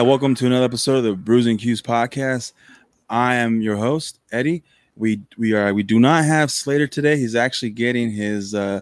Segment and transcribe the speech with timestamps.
[0.00, 2.54] Hi, welcome to another episode of the Brews N Q's podcast.
[3.10, 4.62] I am your host, Eddie.
[4.96, 7.18] We we are we do not have Slater today.
[7.18, 8.80] He's actually getting his uh,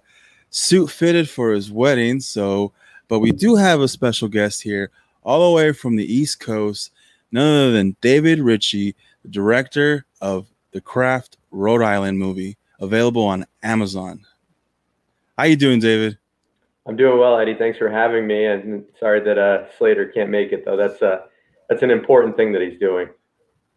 [0.51, 2.21] suit fitted for his wedding.
[2.21, 2.73] So,
[3.09, 4.93] but we do have a special guest here,
[5.25, 6.93] all the way from the East Coast,
[7.33, 13.45] none other than David Ricci, the director of the Craft Rhode Island movie, available on
[13.65, 14.25] Amazon.
[15.37, 16.17] How you doing, David?
[16.89, 17.55] I'm doing well, Eddie.
[17.55, 18.47] Thanks for having me.
[18.47, 20.77] And sorry that uh, Slater can't make it, though.
[20.77, 21.21] That's uh,
[21.69, 23.09] that's an important thing that he's doing.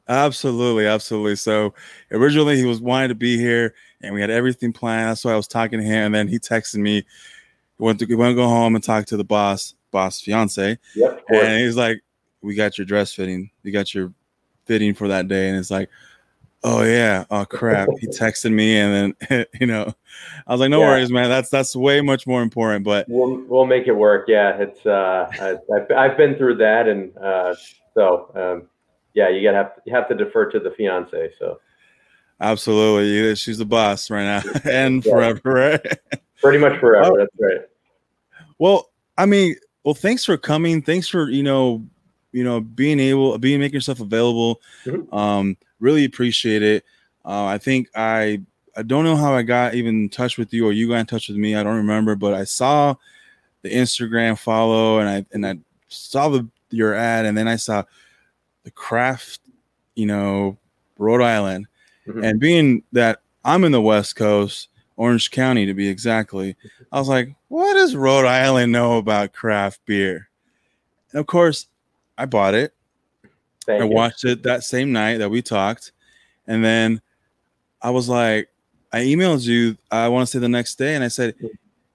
[0.07, 1.35] Absolutely, absolutely.
[1.35, 1.73] So
[2.11, 5.09] originally he was wanting to be here, and we had everything planned.
[5.09, 7.05] That's why I was talking to him, and then he texted me.
[7.77, 10.79] He went to he went to go home and talk to the boss, boss fiance.
[10.95, 11.23] Yep.
[11.29, 12.01] And he's like,
[12.41, 13.51] "We got your dress fitting.
[13.63, 14.13] We got your
[14.65, 15.89] fitting for that day." And it's like,
[16.63, 19.93] "Oh yeah, oh crap." he texted me, and then you know,
[20.47, 20.87] I was like, "No Yeah.
[20.87, 21.29] worries, man.
[21.29, 24.25] That's that's way much more important." But We'll we'll make it work.
[24.27, 27.55] Yeah, it's uh, I, I've I've been through that, and uh,
[27.93, 28.67] so um,
[29.13, 31.31] yeah, you gotta have you have to defer to the fiance.
[31.39, 31.59] So
[32.39, 35.11] absolutely, she's the boss right now and Yeah.
[35.11, 35.85] forever, right?
[36.41, 37.11] pretty much forever.
[37.13, 37.17] Oh.
[37.17, 37.61] That's right.
[38.59, 40.81] Well, I mean, well, thanks for coming.
[40.81, 41.83] Thanks for you know,
[42.31, 44.61] you know, being able, being making yourself available.
[44.85, 45.13] Mhm.
[45.13, 46.85] Um, really appreciate it.
[47.25, 48.41] Uh, I think I,
[48.75, 51.05] I don't know how I got even in touch with you or you got in
[51.05, 51.55] touch with me.
[51.55, 52.95] I don't remember, but I saw
[53.63, 55.57] the Instagram follow and I and I
[55.89, 57.83] saw the your ad and then I saw
[58.63, 59.41] the craft,
[59.95, 60.57] you know,
[60.97, 61.67] Rhode Island,
[62.07, 62.23] Mhm.
[62.25, 66.55] and being that I'm in the West Coast, Orange County to be exactly,
[66.91, 70.29] I was like, what does Rhode Island know about craft beer?
[71.11, 71.67] And of course,
[72.21, 72.73] I bought it.
[73.65, 73.91] Thank I you.
[73.91, 75.91] watched it that same night that we talked.
[76.47, 77.01] And then
[77.81, 78.49] I was like,
[78.93, 81.33] I emailed you, I want to say the next day, and I said,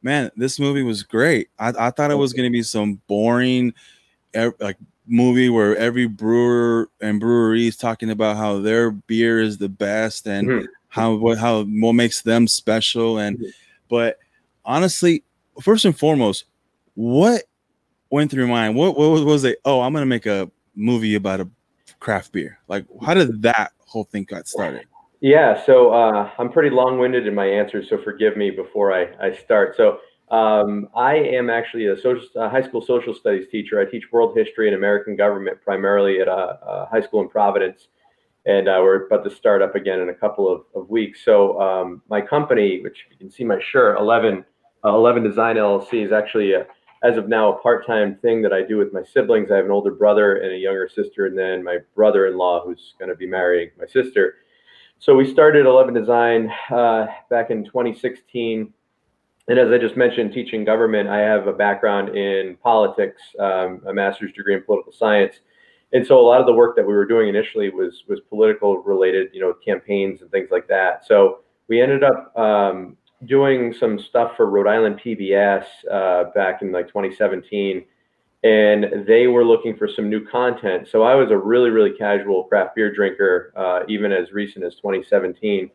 [0.03, 1.49] Man, this movie was great.
[1.59, 3.73] I, I thought it was going to be some boring,
[4.61, 4.77] like
[5.07, 10.27] movie where every brewer and brewery is talking about how their beer is the best
[10.27, 10.67] and Mhm.
[10.89, 13.53] how what how what makes them special and Mhm.
[13.89, 14.19] but
[14.65, 15.23] honestly
[15.61, 16.45] first and foremost
[16.95, 17.45] what
[18.11, 21.41] went through mind what what was, was it oh i'm gonna make a movie about
[21.41, 21.49] a
[21.99, 24.87] craft beer like how did that whole thing got started
[25.21, 29.35] Yeah, so uh, I'm pretty long-winded in my answers, so forgive me before I, I
[29.35, 29.75] start.
[29.77, 29.99] So
[30.31, 33.81] um, I am actually a, social, a high school social studies teacher.
[33.81, 37.89] I teach world history and American government primarily at a, a high school in Providence,
[38.45, 41.25] and uh, we're about to start up again in a couple of, of weeks.
[41.25, 44.45] So um, my company, which you can see my shirt, 11,
[44.85, 46.67] uh, 11 Design LLC, is actually a,
[47.03, 49.51] as of now a part-time thing that I do with my siblings.
[49.51, 53.11] I have an older brother and a younger sister, and then my brother-in-law who's going
[53.11, 54.37] to be marrying my sister.
[54.99, 58.73] So we started 11 Design uh, back in 2016.
[59.49, 63.93] And as I just mentioned, teaching government, I have a background in politics, um, a
[63.93, 65.37] master's degree in political science.
[65.93, 68.79] And so a lot of the work that we were doing initially was was political
[68.79, 71.07] related, you know, campaigns and things like that.
[71.07, 76.73] So we ended up um, doing some stuff for Rhode Island PBS uh, back in
[76.73, 77.85] like 2017
[78.47, 80.89] and they were looking for some new content.
[80.91, 84.77] So I was a really, really casual craft beer drinker, uh, even as recent as
[84.77, 85.71] 2017.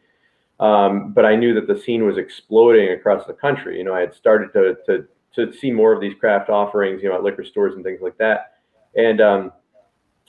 [0.60, 3.78] Um, but I knew that the scene was exploding across the country.
[3.78, 7.10] You know, I had started to to to see more of these craft offerings, you
[7.10, 8.54] know, at liquor stores and things like that.
[8.96, 9.52] And um,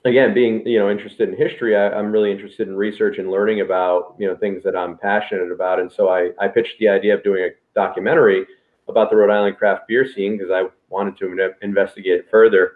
[0.05, 3.61] again, being you know interested in history, I, I'm really interested in research and learning
[3.61, 5.81] about you know things that I'm passionate about.
[5.81, 8.47] And so I I pitched the idea of doing a documentary
[8.89, 12.73] about the Rhode Island craft beer scene because I wanted to investigate it further.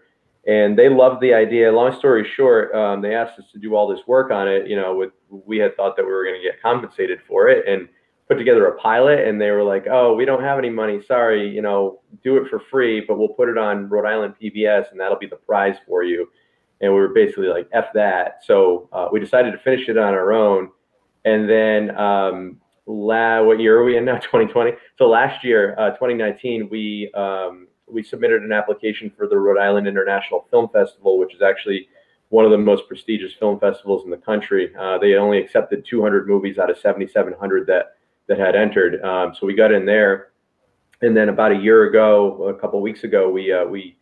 [0.47, 1.73] And they loved the idea.
[1.73, 4.69] Long story short, um, they asked us to do all this work on it.
[4.69, 7.67] You know, with we had thought that we were going to get compensated for it
[7.67, 7.89] and
[8.29, 9.27] put together a pilot.
[9.27, 11.03] And they were like, "Oh, we don't have any money.
[11.03, 11.49] Sorry.
[11.49, 15.01] You know, do it for free, but we'll put it on Rhode Island PBS, and
[15.01, 16.29] that'll be the prize for you."
[16.81, 20.15] And we were basically like, "F that." So uh, we decided to finish it on
[20.15, 20.71] our own.
[21.25, 24.19] And then um, la- what year are we in now?
[24.19, 24.73] 2020.
[24.99, 29.87] So last year, uh, 2019, we um, we submitted an application for the Rhode Island
[29.87, 31.89] International Film Festival, which is actually
[32.31, 34.75] one of the most prestigious film festivals in the country.
[34.79, 37.97] Uh, they only accepted 200 movies out of 7,700 that
[38.29, 39.03] that had entered.
[39.05, 40.33] Um, so we got in there,
[41.01, 43.97] and then about a year ago, a couple weeks ago, we uh, we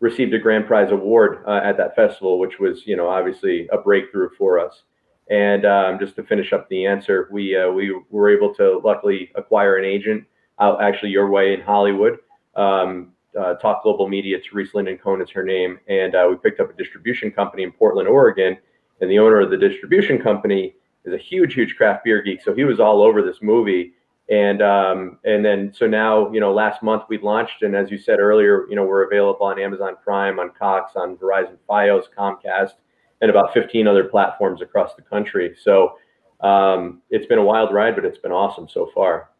[0.00, 3.78] received a grand prize award uh, at that festival, which was you know obviously a
[3.78, 4.82] breakthrough for us.
[5.30, 9.30] And um, just to finish up the answer, we uh, we were able to luckily
[9.36, 10.24] acquire an agent
[10.58, 12.18] out actually your way in Hollywood.
[12.56, 16.58] Um, uh, Talk Global Media, Therese Linden Cohn is her name, and uh, we picked
[16.58, 18.58] up a distribution company in Portland, Oregon.
[19.00, 20.74] And the owner of the distribution company
[21.04, 22.42] is a huge, huge craft beer geek.
[22.42, 23.92] So he was all over this movie,
[24.30, 27.98] And um, and then so now you know last month we launched, and as you
[27.98, 32.74] said earlier, you know we're available on Amazon Prime, on Cox, on Verizon FiOS, Comcast,
[33.20, 35.56] and about 15 other platforms across the country.
[35.60, 35.96] So
[36.40, 39.30] um, it's been a wild ride, but it's been awesome so far.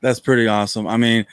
[0.00, 0.86] That's pretty awesome.
[0.86, 1.26] I mean,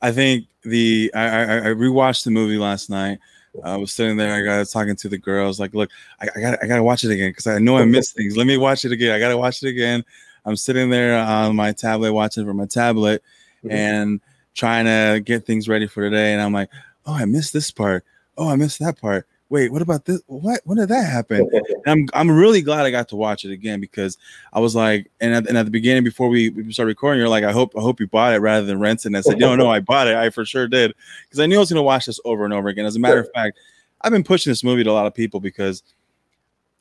[0.00, 3.18] I think the I, I, I rewatched the movie last night.
[3.64, 4.32] I was sitting there.
[4.32, 5.58] I got talking to the girls.
[5.58, 5.90] Like, look,
[6.20, 8.36] I, I got I got to watch it again because I know I missed things.
[8.36, 9.12] Let me watch it again.
[9.12, 10.04] I got to watch it again.
[10.44, 13.22] I'm sitting there on my tablet watching from my tablet
[13.64, 13.70] mm-hmm.
[13.70, 14.20] and
[14.54, 16.32] trying to get things ready for today.
[16.32, 16.70] And I'm like,
[17.06, 18.04] oh, I missed this part.
[18.36, 19.26] Oh, I missed that part.
[19.48, 20.22] Wait, what about this?
[20.26, 20.60] What?
[20.64, 21.50] When did that happen?
[21.86, 24.16] I'm I'm really glad I got to watch it again because
[24.52, 27.28] I was like, and at, and at the beginning before we, we started recording, you're
[27.28, 29.16] like, I hope I hope you bought it rather than renting.
[29.16, 30.14] I said, no, no, I bought it.
[30.14, 30.94] I for sure did
[31.24, 32.86] because I knew I was going to watch this over and over again.
[32.86, 33.58] As a matter of fact,
[34.02, 35.82] I've been pushing this movie to a lot of people because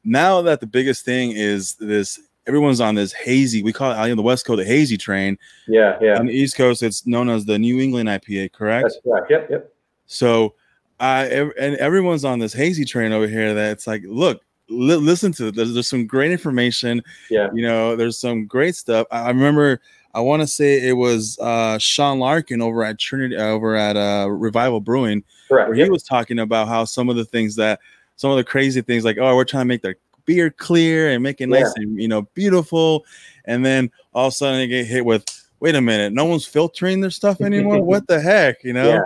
[0.03, 3.61] now that the biggest thing is this everyone's on this hazy.
[3.61, 5.37] We call it on the West Coast the hazy train.
[5.67, 6.17] Yeah, yeah.
[6.17, 8.51] On the East Coast, it's known as the New England IPA.
[8.53, 8.83] Correct.
[8.83, 9.31] That's correct.
[9.31, 9.73] Yep, yep.
[10.07, 10.55] So,
[10.99, 11.27] uh,
[11.59, 13.53] and everyone's on this hazy train over here.
[13.53, 15.55] That's like, look, li- listen to it.
[15.55, 17.03] There's, there's some great information.
[17.29, 17.49] Yeah.
[17.53, 19.07] You know, there's some great stuff.
[19.11, 19.81] I, I remember.
[20.15, 23.95] I want to say it was uh, Sean Larkin over at Trinity, uh, over at
[23.95, 25.69] uh, Revival Brewing, Correct.
[25.69, 25.85] where yep.
[25.85, 27.79] he was talking about how some of the things that,
[28.15, 29.95] some of the crazy things, like, oh, we're trying to make the
[30.29, 31.83] beer clear and make it nice yeah.
[31.83, 33.03] and you know beautiful,
[33.45, 35.25] and then all of a sudden they get hit with,
[35.59, 37.83] wait a minute, no one's filtering their stuff anymore.
[37.83, 38.89] what the heck, you know?
[38.89, 39.01] Yeah.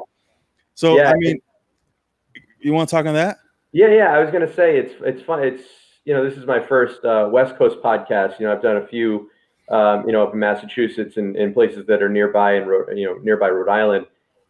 [0.75, 1.11] So yeah.
[1.11, 1.39] I mean,
[2.59, 3.37] you want to talk on that?
[3.71, 4.13] Yeah, yeah.
[4.13, 5.41] I was gonna say it's it's fun.
[5.45, 5.63] It's
[6.03, 8.37] you know this is my first uh, West Coast podcast.
[8.37, 9.29] You know I've done a few.
[9.69, 13.15] Um, you know, up in Massachusetts and in places that are nearby and you know
[13.23, 14.05] nearby Rhode Island.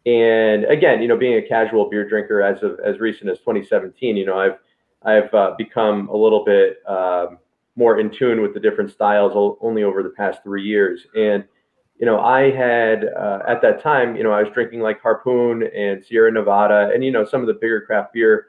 [0.06, 4.16] And again, you know, being a casual beer drinker as of as recent as 2017,
[4.16, 4.58] you know, I've
[5.04, 7.38] I've uh, become a little bit um,
[7.76, 11.06] more in tune with the different styles only over the past three years.
[11.14, 11.44] And
[11.98, 15.62] you know, I had uh, at that time, you know, I was drinking like Harpoon
[15.74, 18.48] and Sierra Nevada, and you know, some of the bigger craft beer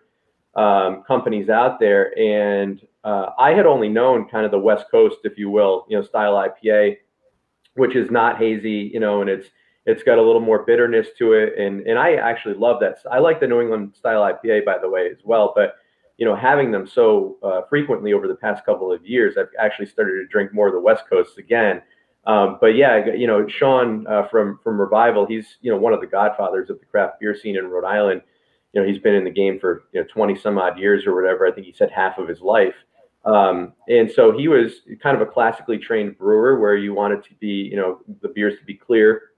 [0.56, 2.18] um, companies out there.
[2.18, 5.98] And uh, I had only known kind of the West Coast, if you will, you
[5.98, 6.98] know, style IPA,
[7.76, 9.48] which is not hazy, you know, and it's
[9.86, 12.98] it's got a little more bitterness to it, and and I actually love that.
[13.12, 15.54] I like the New England style IPA, by the way, as well.
[15.56, 15.76] But
[16.18, 19.88] you know, having them so uh, frequently over the past couple of years, I've actually
[19.88, 21.82] started to drink more of the West Coast again.
[22.26, 26.02] Um, but yeah, you know, Sean uh, from from Revival, he's you know one of
[26.02, 28.22] the godfathers of the craft beer scene in Rhode Island.
[28.74, 31.16] You know, he's been in the game for you know 20 some odd years or
[31.16, 31.46] whatever.
[31.46, 32.76] I think he said half of his life.
[33.26, 37.34] Um, and so he was kind of a classically trained brewer where you wanted to
[37.40, 39.32] be, you know, the beers to be clear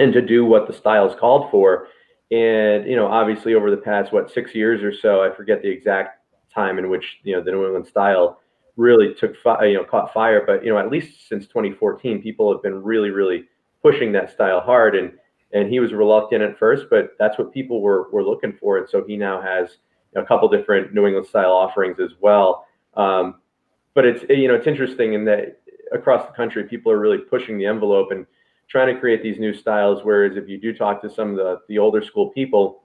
[0.00, 1.86] and to do what the styles called for.
[2.30, 5.68] And, you know, obviously over the past, what, six years or so, I forget the
[5.68, 6.18] exact
[6.54, 8.40] time in which, you know, the New England style
[8.76, 10.44] really took, you know, caught fire.
[10.46, 13.46] But, you know, at least since 2014, people have been really, really
[13.82, 14.94] pushing that style hard.
[14.94, 15.12] And,
[15.52, 18.78] and he was reluctant at first, but that's what people were, were looking for.
[18.78, 19.78] And so he now has
[20.14, 22.66] a couple different New England style offerings as well.
[22.94, 23.40] Um,
[23.94, 25.60] but it's, you know, it's interesting in that
[25.92, 28.24] across the country, people are really pushing the envelope and,
[28.70, 30.04] trying to create these new styles.
[30.04, 32.84] Whereas if you do talk to some of the the older school people,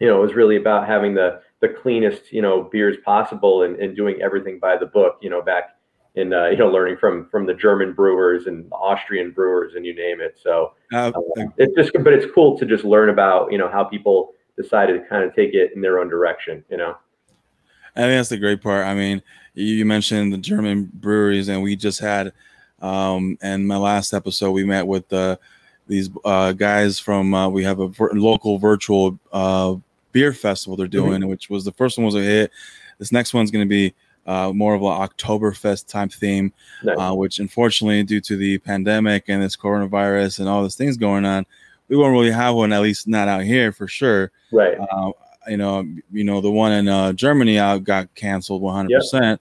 [0.00, 3.76] you know, it was really about having the the cleanest you know beers possible and,
[3.76, 5.18] and doing everything by the book.
[5.22, 5.76] You know, back
[6.14, 9.94] in uh, you know learning from from the German brewers and Austrian brewers and you
[9.94, 10.38] name it.
[10.42, 11.12] So uh,
[11.56, 15.08] it's just but it's cool to just learn about you know how people decided to
[15.08, 16.64] kind of take it in their own direction.
[16.70, 16.96] You know.
[17.94, 18.86] I think that's the great part.
[18.86, 22.32] I mean, you mentioned the German breweries, and we just had
[22.82, 25.36] um, and my last episode, we met with uh,
[25.86, 29.76] these uh, guys from uh, we have a vir- local virtual uh,
[30.10, 31.30] beer festival they're doing, mm-hmm.
[31.30, 32.50] which was the first one was a hit.
[32.98, 33.94] This next one's going to be
[34.26, 36.96] uh, more of an Oktoberfest type theme, nice.
[36.98, 41.24] uh, which unfortunately, due to the pandemic and this coronavirus and all these things going
[41.24, 41.46] on,
[41.88, 42.72] we won't really have one.
[42.72, 44.32] At least not out here for sure.
[44.52, 44.76] Right.
[44.78, 45.12] Uh,
[45.48, 48.90] you know, you know, the one in uh, Germany out got canceled 100.
[48.90, 49.00] Yep.
[49.00, 49.40] percent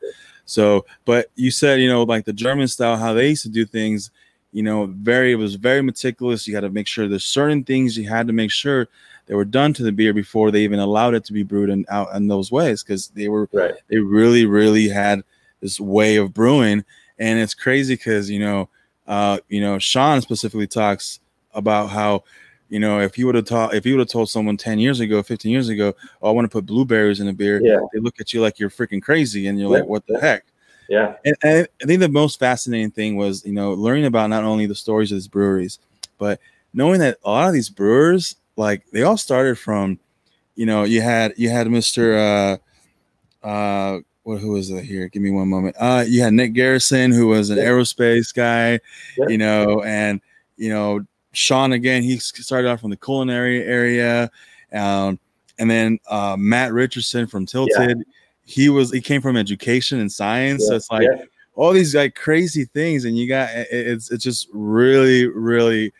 [0.52, 3.66] so, but you said, you know, like the German style, how they used to do
[3.66, 4.12] things,
[4.52, 6.46] you know, very, it was very meticulous.
[6.46, 8.90] You had to make sure there's certain things you had to make sure
[9.28, 11.86] they were done to the beer before they even allowed it to be brewed in,
[11.88, 13.76] out in those ways because they were, right.
[13.88, 15.24] they really, really had
[15.62, 16.84] this way of brewing.
[17.18, 18.68] And it's crazy because, you know,
[19.08, 21.22] uh, you know, Sean specifically talks
[21.54, 22.26] about how
[22.72, 25.02] you know, if you would have taught, if you would have told someone 10 years
[25.02, 27.82] ago, 15 years ago, oh, I want to put blueberries in a beer, yeah.
[27.94, 29.80] they look at you like you're freaking crazy and you're yeah.
[29.80, 30.46] like, what the heck?
[30.88, 31.16] Yeah.
[31.26, 34.68] And, and, I think the most fascinating thing was, you know, learning about not only
[34.68, 35.80] the stories of these breweries,
[36.18, 36.40] but
[36.74, 40.00] knowing that a lot of these brewers, like they all started from,
[40.56, 42.58] you know, you had, you had Mr.
[43.44, 45.10] Uh, uh, what who was it here?
[45.10, 45.76] Give me one moment.
[45.78, 47.66] Uh, you had Nick Garrison, who was an yeah.
[47.66, 48.80] aerospace guy,
[49.28, 50.22] you know, and
[50.56, 52.04] you know Sean again.
[52.04, 54.30] He started off from the culinary area,
[54.74, 55.20] um,
[55.60, 57.98] and then uh, Matt Richardson from Tilted.
[57.98, 58.04] Yeah.
[58.44, 61.08] He was he came from education and science, so it's like
[61.56, 65.94] all these like crazy things, and you got it's it's just really really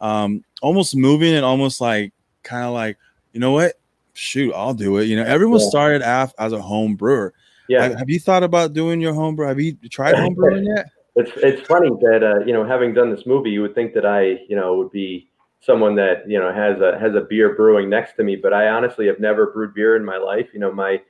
[0.00, 2.96] um, almost moving and almost like kind of like
[3.32, 3.74] you know what
[4.14, 7.32] shoot i'll do it you know everyone started off as a home brewer
[7.70, 7.96] yeah.
[7.96, 9.46] Have you thought about doing your home brew?
[9.46, 10.90] Have you tried home brewing yet?
[11.20, 14.06] It's it's funny that uh, you know, having done this movie, you would think that
[14.06, 17.88] I, you know, would be someone that you know has a has a beer brewing
[17.88, 20.48] next to me, but I honestly have never brewed beer in my life.
[20.52, 21.00] You know, my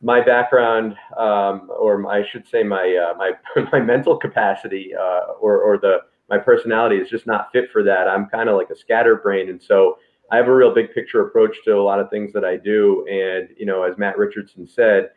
[0.00, 3.32] my background, um, or I should say my uh, my
[3.72, 8.08] my mental capacity, uh, or or the my personality is just not fit for that.
[8.08, 9.98] I'm kind of like a scatterbrain, and so
[10.30, 13.06] I have a real big picture approach to a lot of things that I do.
[13.10, 15.10] And you know, as Matt Richardson said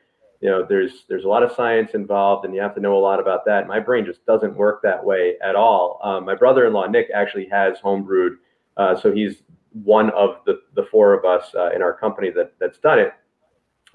[0.46, 3.02] you know there's there's a lot of science involved and you have to know a
[3.02, 3.68] lot about that.
[3.68, 6.00] My brain just doesn't work that way at all.
[6.04, 8.36] Um, my brother-in-law nick actually has homebrewed
[8.78, 9.38] uh, so he's
[9.72, 13.14] one of the, the four of us uh, in our company that that's done it.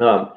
[0.01, 0.33] Um,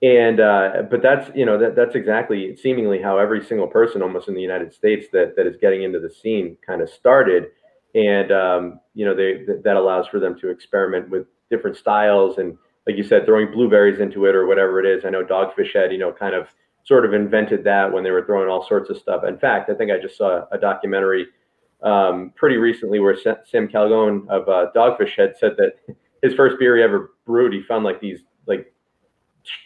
[0.00, 4.28] and uh, but that's you know that that's exactly seemingly how every single person almost
[4.28, 7.46] in the united states that that is getting into the scene kind of started.
[7.96, 12.56] And um, you know they that allows for them to experiment with different styles and
[12.88, 15.04] like you said, throwing blueberries into it or whatever it is.
[15.04, 16.48] I know Dogfish Head, you know, kind of
[16.84, 19.24] sort of invented that when they were throwing all sorts of stuff.
[19.24, 21.26] In fact, I think I just saw a documentary
[21.82, 25.74] um, pretty recently where Sam Calagione of uh, Dogfish Head said that
[26.22, 28.72] his first beer he ever brewed, he found like these like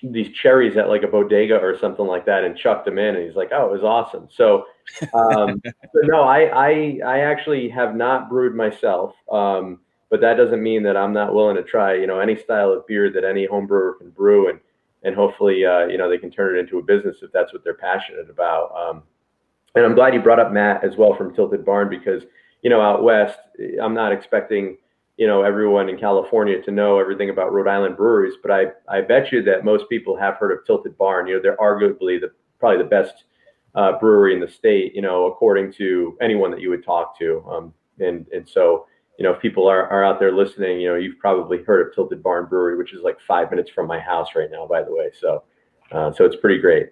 [0.02, 3.24] these cherries at like a bodega or something like that and chucked them in and
[3.24, 4.64] he's like oh it was awesome so
[5.12, 5.60] um
[6.04, 9.80] no i i i actually have not brewed myself um
[10.12, 12.86] but that doesn't mean that I'm not willing to try, you know, any style of
[12.86, 14.60] beer that any home brewer can brew, and
[15.04, 17.64] and hopefully, uh, you know, they can turn it into a business if that's what
[17.64, 18.76] they're passionate about.
[18.76, 19.02] Um,
[19.74, 22.24] and I'm glad you brought up Matt as well from Tilted Barn because
[22.60, 23.38] you know out west,
[23.82, 24.76] I'm not expecting
[25.16, 29.00] you know everyone in California to know everything about Rhode Island breweries, but I I
[29.00, 31.26] bet you that most people have heard of Tilted Barn.
[31.26, 33.24] You know, they're arguably the probably the best
[33.74, 34.94] uh, brewery in the state.
[34.94, 38.84] You know, according to anyone that you would talk to, um, and and so
[39.22, 41.94] you know, if people are, are out there listening, you know, you've probably heard of
[41.94, 44.92] Tilted Barn Brewery, which is like five minutes from my house right now, by the
[44.92, 45.12] way.
[45.16, 45.44] So,
[45.92, 46.88] uh, so it's pretty great.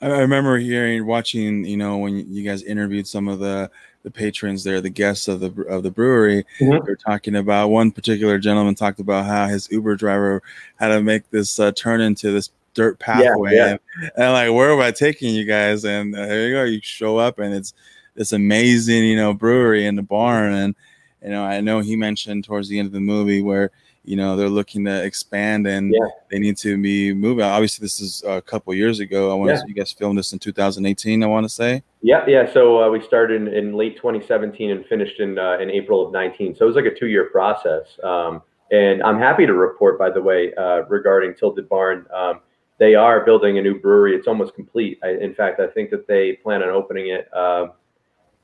[0.00, 3.70] I remember hearing, watching, you know, when you guys interviewed some of the
[4.04, 6.46] the patrons there, the guests of the of the brewery.
[6.60, 6.86] Mm-hmm.
[6.86, 10.42] They are talking about one particular gentleman talked about how his Uber driver
[10.76, 13.76] had to make this uh, turn into this dirt pathway, yeah, yeah.
[14.00, 15.84] And, and, like, where am I taking you guys?
[15.84, 17.74] And uh, here you go, you show up, and it's
[18.14, 20.74] this amazing, you know, brewery in the barn, and
[21.22, 23.70] you know, I know he mentioned towards the end of the movie where
[24.04, 26.08] you know they're looking to expand and yeah.
[26.30, 27.44] they need to be moving.
[27.44, 29.30] Obviously, this is a couple years ago.
[29.30, 29.60] I want yeah.
[29.60, 31.22] to you guys filmed this in 2018.
[31.22, 31.82] I want to say.
[32.02, 32.50] Yeah, yeah.
[32.52, 36.12] So uh, we started in, in, late 2017 and finished in uh, in April of
[36.12, 36.56] 19.
[36.56, 37.86] So it was like a two year process.
[38.02, 42.06] Um, and I'm happy to report, by the way, uh, regarding Tilted Barn.
[42.14, 42.40] Um,
[42.78, 44.14] they are building a new brewery.
[44.14, 44.98] It's almost complete.
[45.02, 47.72] I, in fact, I think that they plan on opening it um,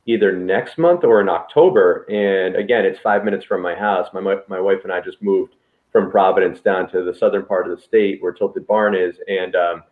[0.06, 2.06] either next month or in October.
[2.08, 4.08] And again, it's five minutes from my house.
[4.12, 5.54] My my wife and I just moved
[5.92, 9.54] from Providence down to the southern part of the state where Tilted Barn is, and
[9.56, 9.82] um,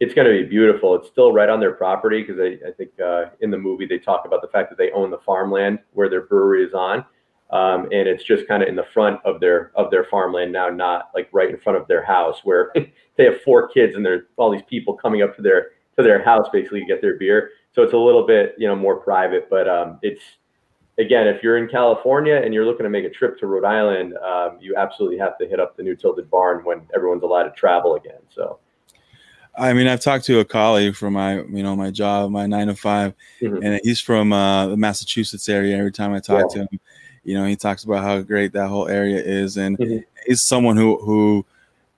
[0.00, 0.94] it's going to be beautiful.
[0.94, 3.98] It's still right on their property because I, I, think uh, in the movie they
[3.98, 7.04] talk about the fact that they own the farmland where their brewery is on.
[7.50, 10.70] Um, and it's just kind of in the front of their of their farmland now,
[10.70, 12.72] not like right in front of their house where
[13.16, 16.24] they have four kids and there's all these people coming up to their to their
[16.24, 19.48] house basically to get their beer so it's a little bit you know more private
[19.50, 20.22] but um, it's
[20.98, 24.14] again if you're in california and you're looking to make a trip to rhode island
[24.18, 27.52] um, you absolutely have to hit up the new tilted barn when everyone's allowed to
[27.52, 28.58] travel again so
[29.54, 32.68] I mean, I've talked to a colleague from my, you know, my job, my nine
[32.68, 33.62] to 5 mm-hmm.
[33.62, 35.76] and he's from uh, the Massachusetts area.
[35.76, 36.54] Every time I talk yeah.
[36.54, 36.80] to him,
[37.24, 39.98] you know, he talks about how great that whole area is, and mm-hmm.
[40.26, 41.44] he's someone who who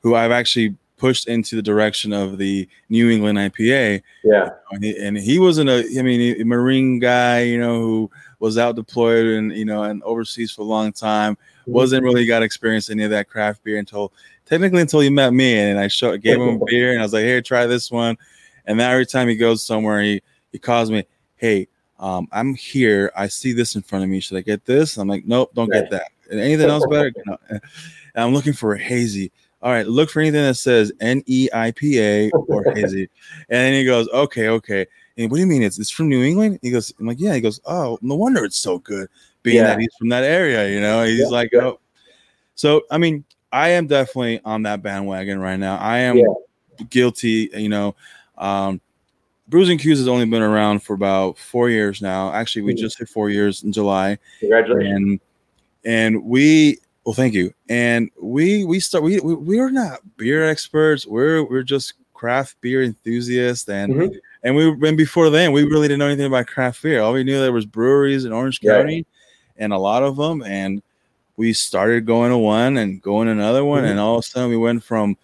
[0.01, 4.01] who I've actually pushed into the direction of the New England IPA.
[4.25, 8.11] Yeah, and he, and he wasn't a, I mean, a Marine guy, you know, who
[8.39, 11.35] was out deployed and you know and overseas for a long time.
[11.35, 11.73] Mm-hmm.
[11.73, 14.15] Wasn't really got experience any of that craft beer until
[14.47, 17.13] technically until he met me, and I showed, gave him a beer, and I was
[17.13, 18.17] like, "Here, try this one."
[18.65, 21.05] And then every time he goes somewhere, he he calls me,
[21.37, 21.69] "Hey,
[21.99, 23.13] um, I'm here.
[23.15, 24.21] I see this in front of me.
[24.21, 25.83] Should I get this?" I'm like, "Nope, don't right.
[25.83, 26.13] get that.
[26.31, 27.37] And anything else better?" No.
[28.17, 29.33] I'm looking for a hazy
[29.65, 33.09] all right, look for anything that says N E I P A or hazy.
[33.49, 34.87] and then he goes, okay, okay.
[35.17, 35.63] And what do you mean?
[35.63, 36.59] It's it's from New England?
[36.61, 37.35] He goes, I'm like, yeah.
[37.35, 39.09] He goes, oh, no wonder it's so good,
[39.43, 39.69] being yeah.
[39.69, 40.69] that he's from that area.
[40.69, 41.81] You know, he's yeah, like, oh.
[42.57, 45.79] So I mean, I am definitely on that bandwagon right now.
[45.79, 46.23] I am
[46.91, 47.49] guilty.
[47.55, 47.97] You know,
[48.37, 48.83] um,
[49.49, 52.31] Brews N Q's has only been around for about four years now.
[52.35, 52.83] Actually, we mm-hmm.
[52.83, 54.19] just hit four years in July.
[54.41, 55.21] Congratulations!
[55.85, 57.53] And, and we well, thank you.
[57.69, 61.07] And we we start we we, we are not beer experts.
[61.07, 63.95] We're we're just craft beer enthusiasts and.
[63.95, 64.17] Mm-hmm.
[64.47, 67.01] And we and before then, we really didn't know anything about craft beer.
[67.01, 69.07] All we knew there was breweries in Orange County,
[69.57, 70.43] and a lot of them.
[70.43, 70.83] And
[71.39, 73.93] we started going to one and going to another one, mm-hmm.
[73.93, 75.17] and all of a sudden we went from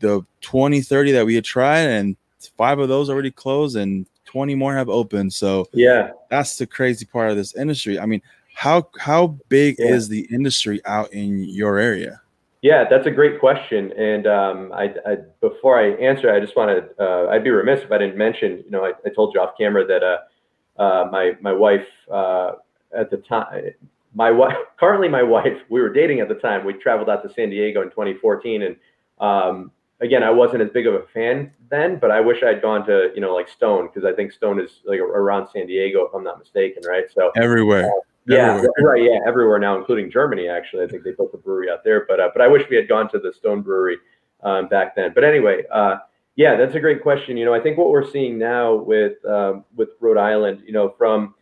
[0.00, 2.16] the 20, 30 that we had tried, and
[2.58, 5.32] five of those already closed, and 20 more have opened.
[5.32, 7.98] So yeah, that's the crazy part of this industry.
[7.98, 8.20] I mean,
[8.54, 9.86] how how big yeah.
[9.86, 12.22] is the industry out in your area?
[12.62, 13.92] Yeah, that's a great question.
[13.98, 17.82] And um, I, I, before I answer, I just want to, uh, I'd be remiss
[17.82, 21.08] if I didn't mention, you know, I, I told you off camera that uh, uh,
[21.10, 22.52] my, my wife uh,
[22.96, 23.72] at the time,
[24.14, 26.64] my wife, currently my wife, we were dating at the time.
[26.64, 28.62] We traveled out to San Diego in 2014.
[28.62, 28.76] And
[29.18, 32.86] um, again, I wasn't as big of a fan then, but I wish I'd gone
[32.86, 36.14] to, you know, like Stone, because I think Stone is like around San Diego, if
[36.14, 37.06] I'm not mistaken, right?
[37.12, 37.90] So everywhere.
[38.26, 38.72] Yeah, everywhere.
[38.84, 39.02] right.
[39.02, 40.48] Yeah, everywhere now, including Germany.
[40.48, 42.04] Actually, I think they built a brewery out there.
[42.06, 43.98] But uh, but I wish we had gone to the Stone Brewery
[44.42, 45.12] um, back then.
[45.14, 45.96] But anyway, uh,
[46.36, 47.36] yeah, that's a great question.
[47.36, 50.94] You know, I think what we're seeing now with um, with Rhode Island, you know,
[50.96, 51.34] from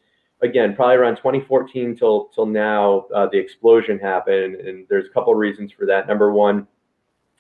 [0.43, 5.33] again probably around 2014 till till now, uh, the explosion happened, and there's a couple
[5.33, 6.09] of reasons for that.
[6.09, 6.67] Number one,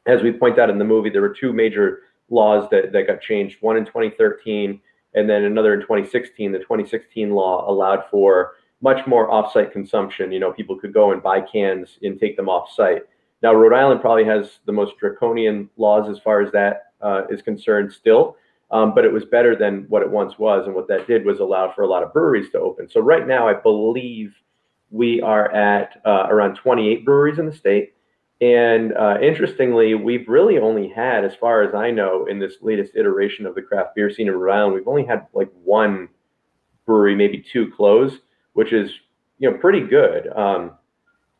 [0.06, 3.20] as we point out in the movie, there were two major laws that that got
[3.20, 3.56] changed.
[3.60, 4.80] One in 2013,
[5.14, 6.52] and then another in 2016.
[6.52, 10.32] The 2016 law allowed for much more offsite consumption.
[10.32, 13.00] You know, people could go and buy cans and take them offsite.
[13.42, 17.42] Now, Rhode Island probably has the most draconian laws as far as that uh, is
[17.42, 18.36] concerned still,
[18.70, 20.66] um, but it was better than what it once was.
[20.66, 22.88] And what that did was allow for a lot of breweries to open.
[22.88, 24.34] So right now, I believe
[24.90, 27.94] we are at uh, around 28 breweries in the state.
[28.42, 32.96] And uh, interestingly, we've really only had, as far as I know, in this latest
[32.96, 36.08] iteration of the craft beer scene in Rhode Island, we've only had like one
[36.86, 38.18] brewery, maybe two close
[38.54, 38.90] which is
[39.38, 40.28] you know pretty good.
[40.36, 40.72] Um,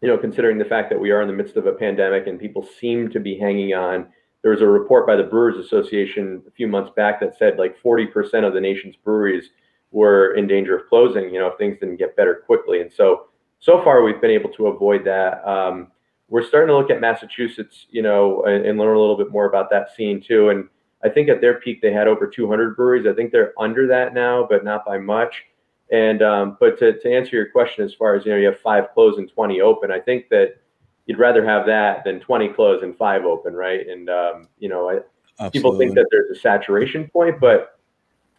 [0.01, 2.41] you know, considering the fact that we are in the midst of a pandemic and
[2.41, 4.07] people seem to be hanging on.
[4.43, 7.77] There was a report by the Brewers Association a few months back that said like
[7.83, 9.51] 40% of the nation's breweries
[9.91, 11.25] were in danger of closing.
[11.25, 13.27] You know, if things didn't get better quickly, and so
[13.59, 15.47] so far we've been able to avoid that.
[15.47, 15.89] Um,
[16.29, 19.47] we're starting to look at Massachusetts, you know, and, and, learn a little bit more
[19.47, 20.51] about that scene too.
[20.51, 20.69] And
[21.05, 23.07] I think at their peak they had over 200 breweries.
[23.07, 25.45] I think they're under that now, but not by much.
[25.93, 28.61] And um, but to, to answer your question, as far as you know, you have
[28.61, 29.91] five closed and 20 open.
[29.91, 30.57] I think that
[31.07, 33.87] you'd rather have that than 20 closed and five open, right?
[33.89, 35.03] And um, you know,
[35.39, 37.79] I, people think that there's a saturation point, but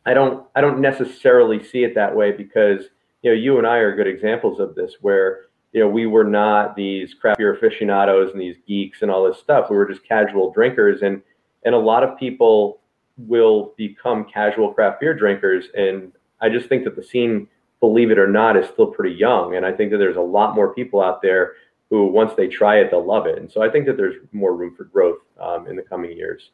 [0.06, 0.48] I don't.
[0.56, 2.86] I don't necessarily see it that way because
[3.22, 6.24] you know, you and I are good examples of this, where you know we were
[6.24, 9.70] not these craft beer aficionados and these geeks and all this stuff.
[9.70, 11.22] We were just casual drinkers, and
[11.66, 12.80] and a lot of people
[13.18, 16.12] will become casual craft beer drinkers and
[16.42, 17.48] I just think that the scene,
[17.80, 19.56] believe it or not, is still pretty young.
[19.56, 21.54] And I think that there's a lot more people out there
[21.90, 23.38] who, once they try it, they'll love it.
[23.38, 26.52] And so I think that there's more room for growth um, in the coming years.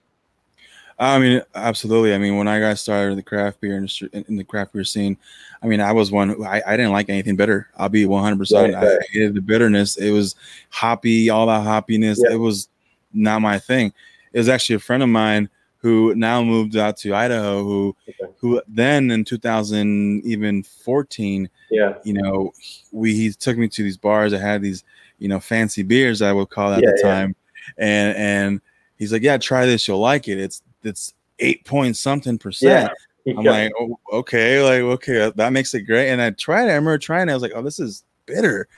[1.00, 2.16] I mean, absolutely.
[2.16, 4.84] I mean, when I got started in the craft beer industry, in the craft beer
[4.84, 5.16] scene,
[5.62, 7.70] I mean, I was one who I, I didn't like anything bitter.
[7.78, 8.74] I'll be 100%.
[8.76, 9.98] I hated the bitterness.
[9.98, 10.36] It was
[10.70, 12.18] hoppy, all that hoppiness.
[12.18, 12.34] Yeah.
[12.34, 12.68] It was
[13.14, 13.94] not my thing.
[14.34, 18.34] It was actually a friend of mine who now moved out to Idaho, who okay.
[18.38, 22.52] who then in 2000 even 14, yeah, you know,
[22.92, 24.84] we he took me to these bars that had these,
[25.20, 27.36] you know, fancy beers I would call at yeah, the time,
[27.78, 27.86] yeah.
[27.86, 28.62] and and
[28.98, 30.40] he's like, yeah, try this, you'll like it.
[30.40, 32.90] It's it's eight point something percent.
[32.90, 32.94] Yeah.
[33.38, 36.10] I'm like, oh, okay, like okay, that makes it great.
[36.10, 36.72] And I tried it.
[36.72, 37.32] I remember trying it.
[37.32, 38.70] I was like, oh, this is bitter.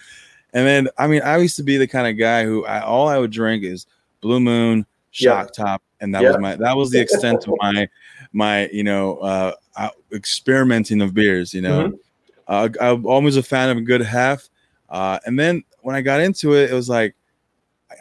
[0.53, 3.07] And then, I mean, I used to be the kind of guy who I, all
[3.07, 3.85] I would drink is
[4.21, 7.88] Blue Moon, Shock Top, and that was my that was the extent of my
[8.32, 9.54] my you know uh,
[10.13, 11.54] experimenting of beers.
[11.54, 11.95] You know, mm-hmm.
[12.48, 14.50] uh, I'm always a fan of a good half,
[14.89, 17.15] uh, and then when I got into it, it was like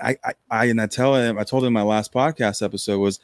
[0.02, 3.20] I I, I and I tell him I told him my last podcast episode was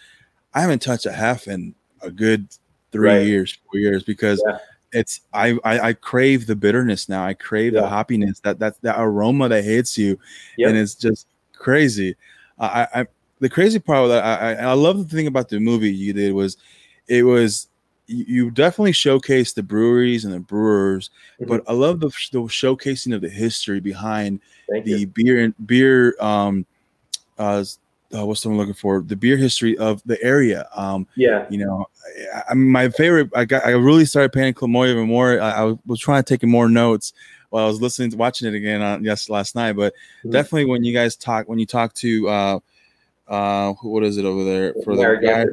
[0.54, 2.48] I haven't touched a half in a good
[2.92, 3.26] three right.
[3.26, 4.42] years, four years because.
[4.46, 4.58] Yeah.
[4.96, 7.26] It's I, I, I crave the bitterness now.
[7.26, 7.80] I crave yeah.
[7.80, 10.20] the hoppiness that that that aroma that hits you,
[10.56, 10.68] yep.
[10.68, 12.14] and it's just crazy.
[12.60, 13.06] I, I
[13.40, 16.32] the crazy part that I, I, I love the thing about the movie you did
[16.32, 16.56] was
[17.08, 17.68] it was
[18.06, 21.48] you definitely showcase the breweries and the brewers, mm-hmm.
[21.48, 25.06] but I love the, the, showcasing of the history behind Thank the you.
[25.06, 26.66] beer and beer um
[27.38, 27.64] uh,
[28.14, 30.68] uh what's I'm looking for the beer history of the area.
[30.74, 31.86] Um, yeah, you know,
[32.34, 33.30] I, I mean, my favorite.
[33.34, 35.40] I got I really started paying more even more.
[35.40, 37.12] I, I, was trying to take more notes
[37.50, 39.72] while I was listening to watching it again on yes last night.
[39.72, 40.30] But mm-hmm.
[40.30, 42.58] definitely when you guys talk when you talk to uh,
[43.28, 45.46] uh, what is it over there for the guy?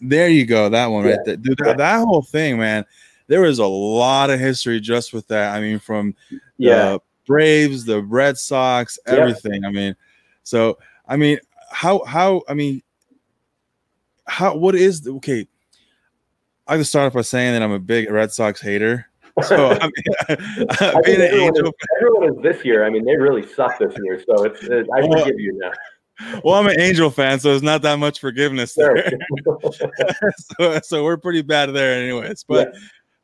[0.00, 1.10] There you go, that one yeah.
[1.10, 1.58] right there, dude.
[1.58, 2.84] That, that, whole thing, man.
[3.26, 5.54] There was a lot of history just with that.
[5.54, 6.16] I mean, from
[6.56, 6.92] yeah.
[6.92, 9.62] the Braves, the Red Sox, everything.
[9.62, 9.68] Yeah.
[9.68, 9.96] I mean,
[10.42, 11.38] so I mean,
[11.70, 12.82] how how I mean,
[14.26, 15.46] how what is the, okay?
[16.66, 19.06] I can start off by saying that I'm a big Red Sox hater.
[19.44, 19.92] So I mean,
[21.04, 22.84] being an Angel, is, everyone is this year.
[22.84, 24.22] I mean, they really suck this year.
[24.26, 25.72] So it's, it's I well, forgive you now.
[26.44, 29.10] Well, I'm an Angel fan, so it's not that much forgiveness there.
[30.58, 32.44] so, so we're pretty bad there, anyways.
[32.44, 32.72] But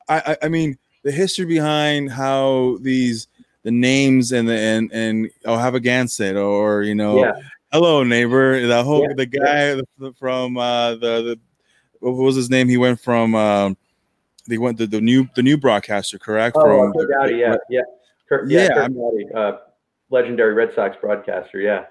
[0.08, 0.22] yeah.
[0.26, 3.28] I, I mean, the history behind how these
[3.66, 7.32] the names and the and and oh have a Gansett or you know yeah.
[7.72, 9.14] hello neighbor the whole yeah.
[9.16, 11.40] the guy from uh the the
[11.98, 13.76] what was his name he went from um
[14.46, 17.80] they went the, the new the new broadcaster correct oh, from Gowdy, yeah yeah
[18.46, 19.52] yeah, yeah Gowdy, uh,
[20.10, 21.86] legendary Red Sox broadcaster yeah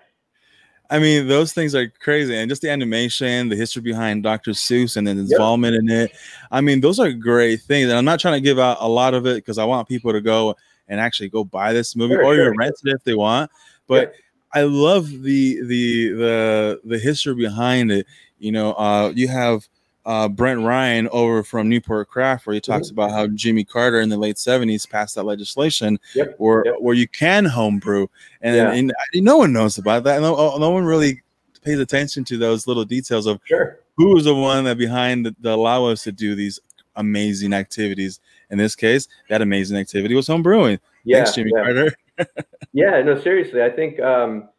[0.89, 4.52] I mean, those things are crazy, and just the animation, the history behind Dr.
[4.52, 5.38] Seuss, and then his yep.
[5.38, 6.12] involvement in it.
[6.52, 9.13] I mean, those are great things, and I'm not trying to give out a lot
[9.13, 10.56] of it because I want people to go
[10.88, 13.50] and actually go buy this movie, sure, or sure, even rent it if they want.
[13.88, 14.13] But
[14.54, 18.06] I love the the the the history behind it.
[18.38, 19.67] You know, uh, you have
[20.05, 22.99] uh, Brent Ryan over from Newport Craft, where he talks mm-hmm.
[22.99, 26.35] about how Jimmy Carter in the late '70s passed that legislation yep.
[26.37, 26.75] where yep.
[26.79, 28.07] where you can homebrew,
[28.41, 28.71] and, yeah.
[28.71, 30.21] and, and, no one knows about that.
[30.21, 31.21] No, no one really
[31.63, 33.79] pays attention to those little details of sure.
[33.97, 36.59] who was the one that behind that allow us to do these
[36.95, 38.19] amazing activities.
[38.51, 40.79] In this case, that amazing activity was homebrewing.
[41.03, 41.63] Yeah, Thanks, Jimmy yeah.
[41.63, 41.95] Carter.
[42.73, 43.99] yeah, no, seriously, I think.
[43.99, 44.49] Um,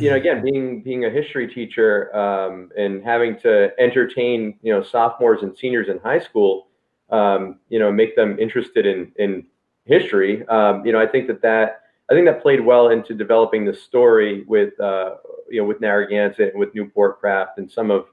[0.00, 4.82] you know, again, being being a history teacher um, and having to entertain, you know,
[4.82, 6.68] sophomores and seniors in high school,
[7.10, 9.46] um, you know, make them interested in in
[9.84, 10.46] history.
[10.48, 13.74] Um, you know, I think that that I think that played well into developing the
[13.74, 15.16] story with uh,
[15.50, 18.06] you know with Narragansett and with Newport Craft and some of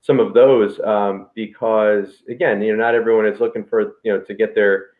[0.00, 4.20] some of those um, because again, you know, not everyone is looking for you know
[4.20, 4.91] to get their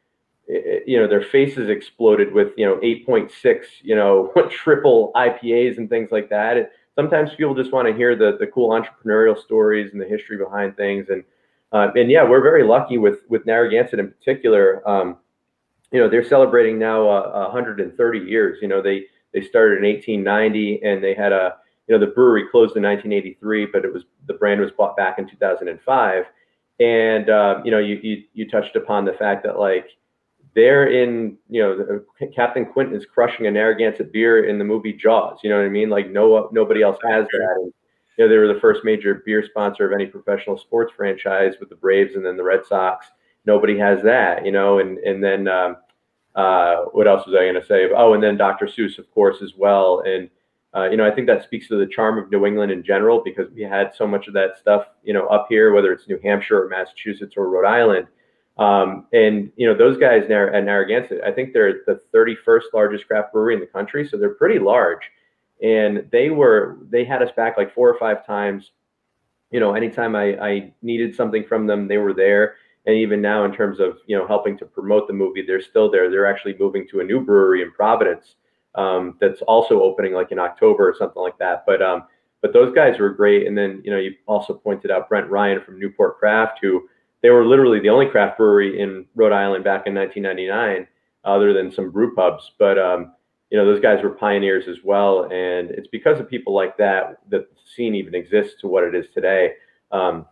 [0.87, 6.11] you know their faces exploded with you know 8.6 you know triple ipas and things
[6.11, 6.73] like that.
[6.95, 10.77] Sometimes people just want to hear the the cool entrepreneurial stories and the history behind
[10.77, 11.09] things.
[11.09, 11.25] And
[11.73, 14.87] uh, and yeah we're very lucky with with narragansett in particular.
[14.89, 15.17] Um,
[15.93, 18.59] you know they're celebrating now uh, 130 years.
[18.61, 21.57] You know they they started in 1890 and they had a
[21.89, 25.19] you know the brewery closed in 1983 but it was the brand was bought back
[25.19, 26.25] in 2005
[26.81, 29.89] and uh, you know you, you you touched upon the fact that like
[30.55, 32.01] they're in, you know,
[32.35, 35.39] Captain Quint is crushing a Narragansett beer in the movie Jaws.
[35.43, 35.89] You know what I mean?
[35.89, 37.57] Like no nobody else has that.
[37.57, 37.73] And,
[38.19, 41.71] you know, they were the first major beer sponsor of any professional sports franchise with
[41.71, 43.07] the Braves and then the Red Sox.
[43.47, 44.79] Nobody has that, you know.
[44.79, 45.77] And and then um,
[46.35, 47.89] uh, what else was I going to say?
[47.97, 48.67] Oh, and then Dr.
[48.67, 50.03] Seuss, of course, as well.
[50.05, 50.29] And
[50.77, 53.23] uh, you know, I think that speaks to the charm of New England in general
[53.25, 56.19] because we had so much of that stuff, you know, up here, whether it's New
[56.23, 58.07] Hampshire or Massachusetts or Rhode Island
[58.59, 63.33] um, and you know those guys at Narragansett, I think they're the 31st largest craft
[63.33, 65.03] brewery in the country, so they're pretty large.
[65.63, 68.73] And they were they had us back like four or five times.
[69.51, 72.57] You know, anytime I, I needed something from them, they were there.
[72.85, 75.91] And even now, in terms of you know helping to promote the movie, they're still
[75.91, 76.11] there.
[76.11, 78.35] They're actually moving to a new brewery in Providence
[78.75, 81.65] um, that's also opening like in October or something like that.
[81.67, 82.05] But um,
[82.43, 83.47] but those guys were great.
[83.47, 86.89] And then you know you also pointed out Brent Ryan from Newport Craft, who
[87.23, 90.87] they were literally the only craft brewery in Rhode Island back in 1999,
[91.25, 92.53] other than some brew pubs.
[92.59, 93.13] But um,
[93.51, 97.19] you know, those guys were pioneers as well, and it's because of people like that
[97.31, 99.53] that the scene even exists to what it is today.
[99.93, 100.27] Um,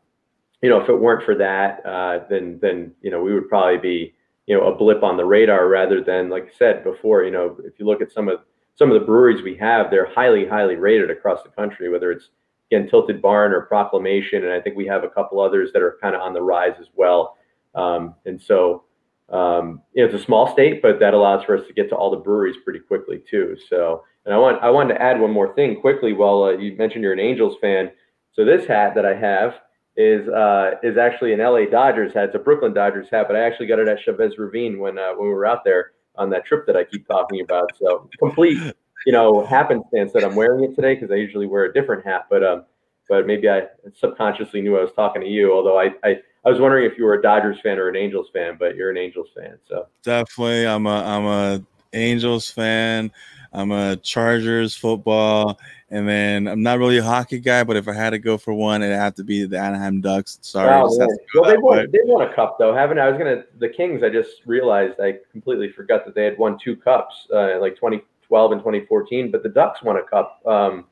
[0.63, 3.79] you know, if it weren't for that, uh, then then you know we would probably
[3.79, 4.15] be
[4.47, 7.23] you know a blip on the radar rather than like I said before.
[7.25, 8.41] You know, if you look at some of
[8.75, 12.31] some of the breweries we have, they're highly highly rated across the country, whether it's
[12.71, 15.99] again, Tilted Barn or Proclamation, and I think we have a couple others that are
[16.01, 17.37] kind of on the rise as well.
[17.75, 18.85] Um, and so,
[19.29, 21.97] um, you know, it's a small state, but that allows for us to get to
[21.97, 23.57] all the breweries pretty quickly too.
[23.69, 26.13] So, and I want I wanted to add one more thing quickly.
[26.13, 27.91] While uh, you mentioned you're an Angels fan,
[28.33, 29.55] so this hat that I have
[29.97, 32.27] is uh, is actually an LA Dodgers hat.
[32.27, 35.13] It's a Brooklyn Dodgers hat, but I actually got it at Chavez Ravine when uh,
[35.17, 37.71] when we were out there on that trip that I keep talking about.
[37.79, 38.59] So complete
[39.07, 42.27] you know, happenstance that I'm wearing it today because I usually wear a different hat.
[42.31, 42.65] But um,
[43.09, 43.67] but maybe I
[43.99, 45.53] subconsciously knew I was talking to you.
[45.53, 48.29] Although I, I I was wondering if you were a Dodgers fan or an Angels
[48.33, 49.59] fan, but you're an Angels fan.
[49.69, 53.11] So definitely, I'm a I'm a Angels fan.
[53.53, 55.59] I'm a Chargers football,
[55.91, 57.65] and then I'm not really a hockey guy.
[57.65, 60.39] But if I had to go for one, it'd have to be the Anaheim Ducks.
[60.41, 60.89] Sorry, oh,
[61.35, 63.07] well, they won, they won a cup though, haven't I?
[63.07, 64.05] I was gonna the Kings.
[64.05, 68.01] I just realized I completely forgot that they had won two cups, uh, like 20
[68.31, 70.41] 2012 and 2014, but the Ducks won a cup.
[70.47, 70.85] Um,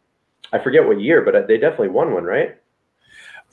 [0.53, 2.57] I forget what year, but they definitely won one, right?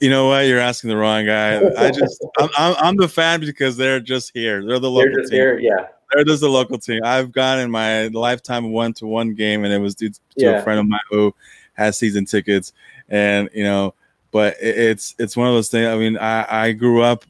[0.00, 0.46] You know what?
[0.46, 1.56] You're asking the wrong guy.
[1.78, 4.66] I just I'm, I'm, I'm the fan because they're just here.
[4.66, 5.40] They're the local They're just team.
[5.40, 5.86] here, yeah.
[6.12, 7.00] They're just a local team.
[7.04, 10.50] I've gone in my lifetime one to one game, and it was due to Yeah.
[10.58, 11.34] a friend of mine who
[11.74, 12.72] has season tickets,
[13.08, 13.94] and you know,
[14.32, 15.86] but it, it's it's one of those things.
[15.88, 17.24] I mean, I I grew up.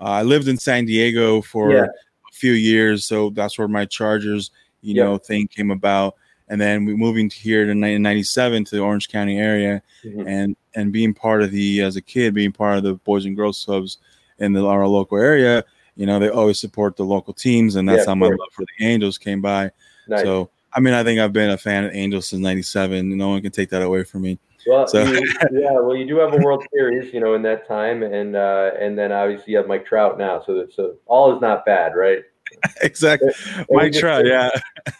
[0.00, 1.84] Uh, I lived in San Diego for Yeah.
[1.84, 4.50] a few years, so that's where my Chargers,
[4.82, 5.04] you Yeah.
[5.04, 6.14] know, thing came about.
[6.48, 10.24] And then we moving to here to 1997 to the Orange County area, Mhm.
[10.26, 13.36] and and being part of the as a kid being part of the boys and
[13.36, 13.98] girls clubs
[14.38, 15.64] in the our local area
[15.96, 18.64] you know they always support the local teams and that's Yeah, how my love for
[18.78, 19.70] the angels came by
[20.06, 20.22] Nice.
[20.22, 23.42] so i mean i think i've been a fan of angels since 97 no one
[23.42, 25.20] can take that away from me Well, So- you,
[25.52, 28.70] yeah, well, you do have a World Series, you know, in that time, and uh,
[28.80, 32.22] and then obviously you have Mike Trout now, so so all is not bad, right?
[32.82, 33.30] exactly
[33.70, 34.50] mike trout yeah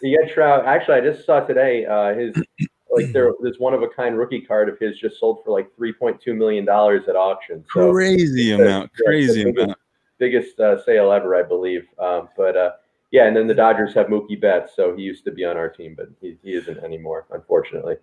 [0.03, 0.67] You get Trout.
[0.67, 2.35] Actually, I just saw today uh, his
[2.91, 5.75] like there this one of a kind rookie card of his just sold for like
[5.77, 7.65] three point two million dollars at auction.
[7.73, 9.79] So crazy amount yeah, crazy it's a big- amount
[10.19, 11.87] biggest uh, sale ever, I believe.
[11.99, 12.73] Um, but uh,
[13.11, 15.69] yeah, and then the Dodgers have Mookie Betts, so he used to be on our
[15.69, 17.97] team, but he, he isn't anymore, unfortunately.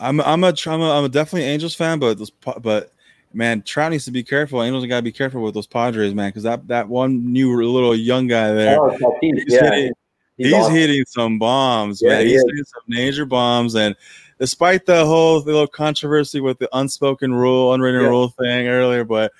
[0.00, 2.92] i'm i'm a i'm a, I'm a definitely angels fan but Pa- but
[3.34, 6.28] man trout needs to be careful angels got to be careful with those padres man
[6.30, 8.90] because that that one new little young guy there Oh,
[9.20, 9.92] He's yeah, hitting-
[10.36, 10.74] he's, he's, awesome.
[10.74, 12.26] hitting some bombs, Yeah, man.
[12.26, 12.44] he He's is.
[12.50, 13.94] hitting some major bombs, and
[14.40, 18.08] despite the whole the little controversy with the unspoken rule, unwritten Yeah.
[18.08, 19.32] rule thing earlier, but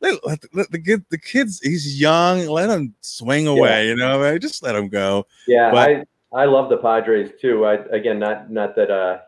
[0.00, 0.14] let,
[0.52, 2.46] let, the kid, the kids, he's young.
[2.46, 4.20] Let him swing away, you know.
[4.20, 4.38] Man.
[4.40, 5.26] Just let him go.
[5.48, 7.64] Yeah, But- I I love the Padres too.
[7.64, 9.18] I again, not not that uh,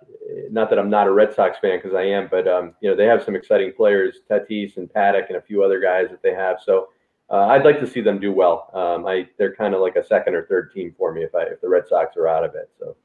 [0.51, 2.97] not that I'm not a Red Sox fan because I am, but um, you know
[2.97, 6.35] they have some exciting players, Tatis and Paddack, and a few other guys that they
[6.35, 6.59] have.
[6.65, 6.89] So
[7.31, 8.71] uh, I'd like to see them do well.
[8.75, 11.43] Um, I they're kind of like a second or third team for me if I
[11.45, 12.71] if the Red Sox are out of it.
[12.79, 12.97] So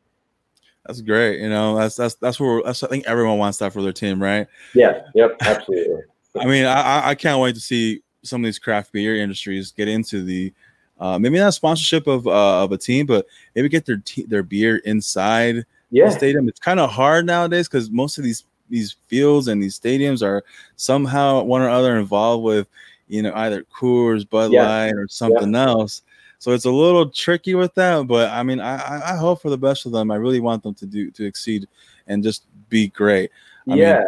[0.85, 1.39] That's great.
[1.41, 4.21] You know, that's that's that's where that's, I think everyone wants that for their team,
[4.21, 4.47] right?
[4.73, 6.01] yeah, yep, absolutely.
[6.39, 9.87] I mean, I I- can't wait to see some of these craft beer industries get
[9.87, 10.53] into the
[10.99, 14.43] uh, maybe not sponsorship of uh, of a team, but maybe get their te- their
[14.43, 16.47] beer inside Yeah, stadium.
[16.49, 20.43] It's kind of hard nowadays because most of these these fields and these stadiums are
[20.75, 22.67] somehow one or other involved with
[23.07, 24.67] you know either Coors, Bud Yeah.
[24.67, 26.01] Light, or something else.
[26.39, 28.07] So it's a little tricky with that.
[28.07, 30.11] But I mean, I, I hope for the best of them.
[30.11, 31.67] I really want them to do to exceed
[32.07, 33.29] and just be great.
[33.67, 34.03] I mean- yeah.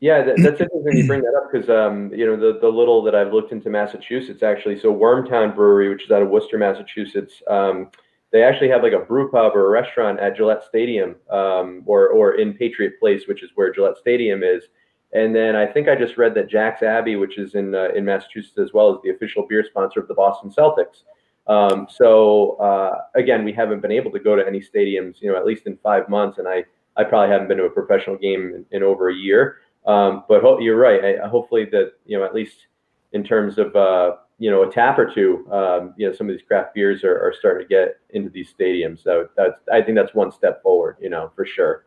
[0.00, 3.02] yeah, that, that's interesting you bring that up because um, you know the the little
[3.04, 4.78] that I've looked into Massachusetts actually.
[4.78, 7.90] So Wormtown Brewery, which is out of Worcester, Massachusetts, um,
[8.32, 12.08] they actually have like a brew pub or a restaurant at Gillette Stadium, um, or
[12.08, 14.64] or in Patriot Place, which is where Gillette Stadium is.
[15.12, 18.04] And then I think I just read that Jack's Abbey, which is in uh, in
[18.04, 21.04] Massachusetts as well, is the official beer sponsor of the Boston Celtics.
[21.46, 25.38] Um, so uh, again, we haven't been able to go to any stadiums, you know,
[25.38, 26.64] at least in five months, and I
[26.96, 29.58] I probably haven't been to a professional game in, in over a year.
[29.86, 31.20] Um, but ho- you're right.
[31.22, 32.66] I, hopefully that you know at least
[33.12, 36.36] in terms of uh, you know a tap or two, um, you know some of
[36.36, 39.02] these craft beers are, are starting to get into these stadiums.
[39.02, 40.96] So that's I think that's one step forward.
[41.00, 41.84] You know for sure.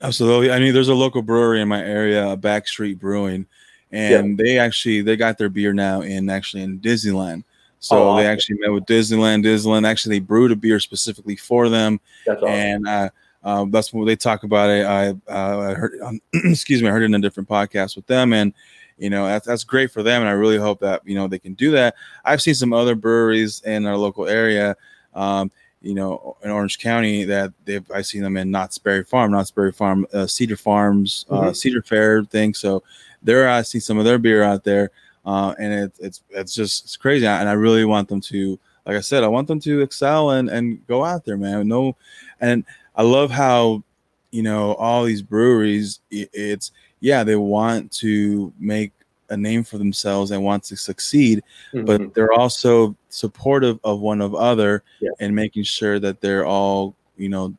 [0.00, 0.52] Absolutely.
[0.52, 3.46] I mean, there's a local brewery in my area, Backstreet Brewing,
[3.90, 7.42] and they actually they got their beer now in actually in Disneyland.
[7.80, 9.44] So Oh, they actually met with Disneyland.
[9.44, 12.54] Disneyland actually they brewed a beer specifically for them, That's awesome.
[12.54, 13.10] and uh,
[13.44, 14.84] uh, that's what they talk about it.
[14.84, 18.06] I, uh, I heard, um, excuse me, I heard it in a different podcast with
[18.06, 18.52] them, and
[18.98, 21.38] you know that's that's great for them, and I really hope that you know they
[21.38, 21.94] can do that.
[22.24, 24.76] I've seen some other breweries in our local area,
[25.14, 25.50] um,
[25.82, 29.50] you know, in Orange County that they've I've seen them in Knott's Berry Farm, Knott's
[29.50, 31.56] Berry Farm, uh, Cedar Farms, uh, Mhm.
[31.56, 32.54] Cedar Fair thing.
[32.54, 32.82] So
[33.22, 34.90] there, I see some of their beer out there,
[35.24, 38.96] uh, and it, it's it's just it's crazy, and I really want them to, like
[38.96, 41.68] I said, I want them to excel and and go out there, man.
[41.68, 41.96] No,
[42.40, 42.64] and
[42.96, 43.84] I love how,
[44.32, 48.92] you know, all these breweries, it's yeah, they want to make
[49.30, 51.42] a name for themselves and want to succeed,
[51.74, 51.84] Mhm.
[51.86, 55.10] but they're also supportive of one of other Yeah.
[55.20, 57.54] and making sure that they're all, you know,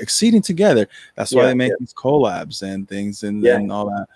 [0.00, 0.88] exceeding together.
[1.14, 1.76] That's why Yeah, they make yeah.
[1.80, 4.06] these collabs and things and, and all that.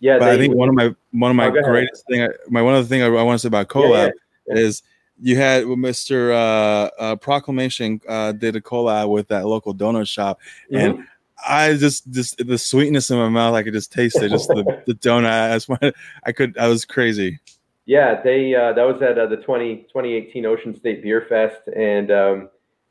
[0.00, 2.74] yeah, But I think one of my one of my Oh, greatest thing, my one
[2.74, 4.10] of the thing I, I want to say about collab
[4.48, 4.82] is
[5.22, 6.32] you had Mr.
[6.32, 10.40] Uh, uh, Proclamation uh, did a collab with that local donut shop,
[10.72, 10.78] Mhm.
[10.96, 11.06] and
[11.46, 14.30] I just just the sweetness in my mouth, I could just taste it.
[14.30, 15.92] Just the, the donut.
[16.24, 16.56] I could.
[16.58, 17.38] I was crazy.
[17.86, 22.10] Yeah, they uh, that was at uh, the 20, 2018 Ocean State Beer Fest, and
[22.10, 22.48] um,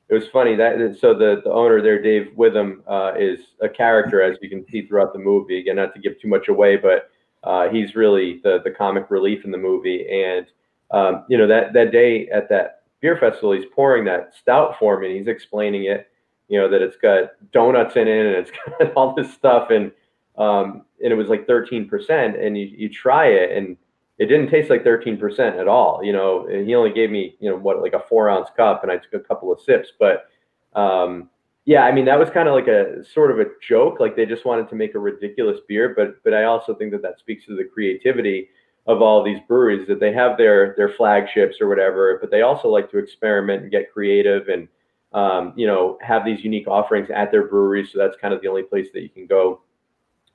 [0.09, 4.21] it was funny that so the the owner there, Dave Witham, uh, is a character
[4.21, 5.59] as you can see throughout the movie.
[5.59, 7.11] Again, not to give too much away, but
[7.43, 10.05] uh, he's really the the comic relief in the movie.
[10.09, 10.47] And
[10.91, 14.99] um, you know that that day at that beer festival, he's pouring that stout for
[14.99, 16.08] me, and he's explaining it.
[16.49, 19.69] You know, that it's got donuts in it and it's got all this stuff.
[19.69, 19.91] And,
[20.37, 23.77] um, and it was like 13% and you, you try it and
[24.17, 26.03] it didn't taste like 13% at all.
[26.03, 28.91] You know, he only gave me, you know, what, like a four ounce cup and
[28.91, 30.27] I took a couple of sips, but,
[30.73, 31.29] um,
[31.65, 33.99] yeah, I mean, that was kind of like a sort of a joke.
[33.99, 37.03] Like they just wanted to make a ridiculous beer, but, but I also think that
[37.03, 38.49] that speaks to the creativity
[38.87, 42.69] of all these breweries that they have their, their flagships or whatever, but they also
[42.69, 44.67] like to experiment and get creative and,
[45.13, 47.91] um, you know, have these unique offerings at their breweries.
[47.91, 49.61] So that's kind of the only place that you can go,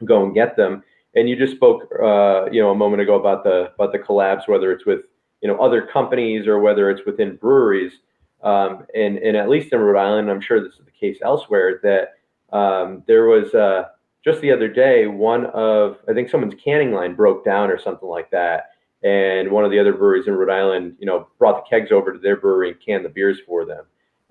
[0.04, 0.82] go and get them.
[1.14, 4.48] And you just spoke, uh, you know, a moment ago about the about the collabs,
[4.48, 5.02] whether it's with
[5.42, 7.92] you know other companies or whether it's within breweries.
[8.42, 11.80] Um, and and at least in Rhode Island, I'm sure this is the case elsewhere.
[11.84, 12.14] That
[12.56, 13.84] um, there was uh,
[14.24, 18.08] just the other day, one of I think someone's canning line broke down or something
[18.08, 18.70] like that,
[19.04, 22.12] and one of the other breweries in Rhode Island, you know, brought the kegs over
[22.12, 23.84] to their brewery and canned the beers for them.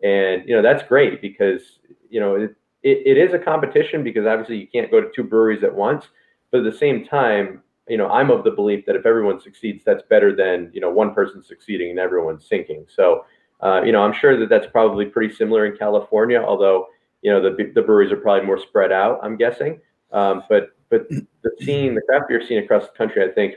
[0.03, 4.25] And you know that's great because you know it, it, it is a competition because
[4.25, 6.05] obviously you can't go to two breweries at once.
[6.51, 9.83] But at the same time, you know, I'm of the belief that if everyone succeeds,
[9.83, 12.85] that's better than you know one person succeeding and everyone sinking.
[12.93, 13.25] So,
[13.61, 16.87] uh, you know, I'm sure that that's probably pretty similar in California, although
[17.21, 19.19] you know the the breweries are probably more spread out.
[19.23, 19.79] I'm guessing,
[20.11, 23.55] um, but but the scene, the craft beer scene across the country, I think,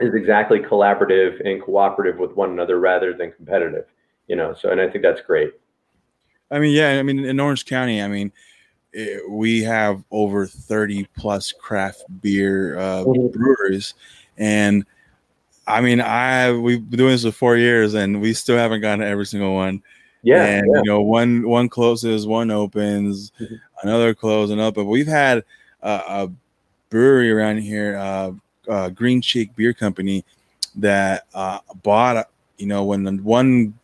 [0.00, 3.84] is exactly collaborative and cooperative with one another rather than competitive.
[4.26, 5.52] You know, so and I think that's great.
[6.50, 8.32] I mean, yeah, I mean, in Orange County, I mean,
[8.96, 13.28] it, we have over 30 plus craft beer uh, mm-hmm.
[13.28, 13.94] brewers
[14.38, 14.86] and
[15.66, 19.00] i mean i we've been doing this for four years and we still haven't gotten
[19.00, 19.82] to every single one
[20.22, 20.78] yeah and yeah.
[20.78, 23.56] you know one one closes one opens mm-hmm.
[23.82, 25.44] another closes another but we've had
[25.82, 26.28] a
[26.88, 28.32] brewery around here uh,
[28.68, 30.24] uh, green cheek beer company
[30.74, 33.74] that uh, bought you know when the one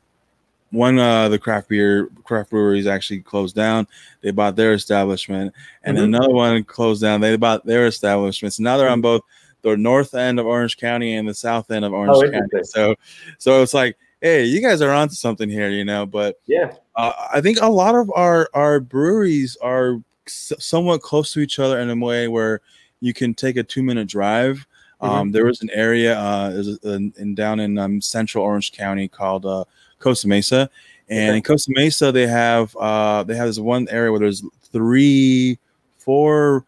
[0.73, 3.87] one uh the craft beer craft breweries actually closed down.
[4.21, 5.55] They bought their establishment
[5.85, 6.05] and mm-hmm.
[6.05, 7.21] another one closed down.
[7.21, 9.03] They bought their establishments now they're on mm-hmm.
[9.03, 9.23] both
[9.63, 12.65] the north end of orange county and the south end of orange oh, county.
[12.65, 12.97] so
[13.39, 16.73] so it's like hey you guys are onto something here you know but yeah.
[16.97, 21.79] uh, i think a lot of our our breweries are somewhat close to each other
[21.81, 22.61] in a way where
[23.01, 24.67] you can take a two minute drive.
[25.01, 25.15] Mm-hmm.
[25.15, 29.45] um, there was an area uh, in, in down in um, central orange county called
[29.45, 29.65] uh,
[30.03, 30.69] Costa Mesa,
[31.09, 31.37] and okay.
[31.37, 35.59] in Costa Mesa they have uh, they have this one area where there's three,
[35.99, 36.65] four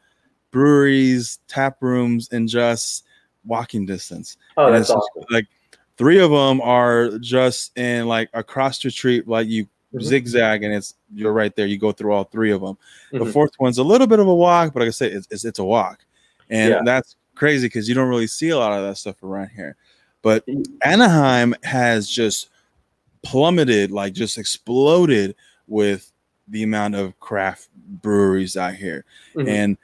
[0.50, 3.04] breweries, tap rooms, and just
[3.44, 4.36] walking distance.
[4.56, 5.24] Oh, and that's awesome.
[5.30, 5.46] Like
[5.96, 10.00] three of them are just in like across the street, like you mm-hmm.
[10.00, 11.66] zigzag, and it's you're right there.
[11.66, 12.76] You go through all three of them.
[13.12, 13.24] Mm-hmm.
[13.24, 15.44] The fourth one's a little bit of a walk, but like I say, it's it's,
[15.44, 16.04] it's a walk,
[16.50, 16.80] and yeah.
[16.84, 19.76] that's crazy because you don't really see a lot of that stuff around here.
[20.22, 20.64] But mm.
[20.84, 22.48] Anaheim has just
[23.24, 25.34] plummeted, like just exploded
[25.66, 26.12] with
[26.48, 29.04] the amount of craft breweries out here.
[29.34, 29.48] Mm-hmm.
[29.48, 29.78] And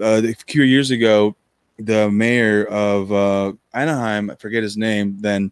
[0.00, 1.34] uh, a few years ago,
[1.78, 5.50] the mayor of uh, Anaheim, I forget his name then,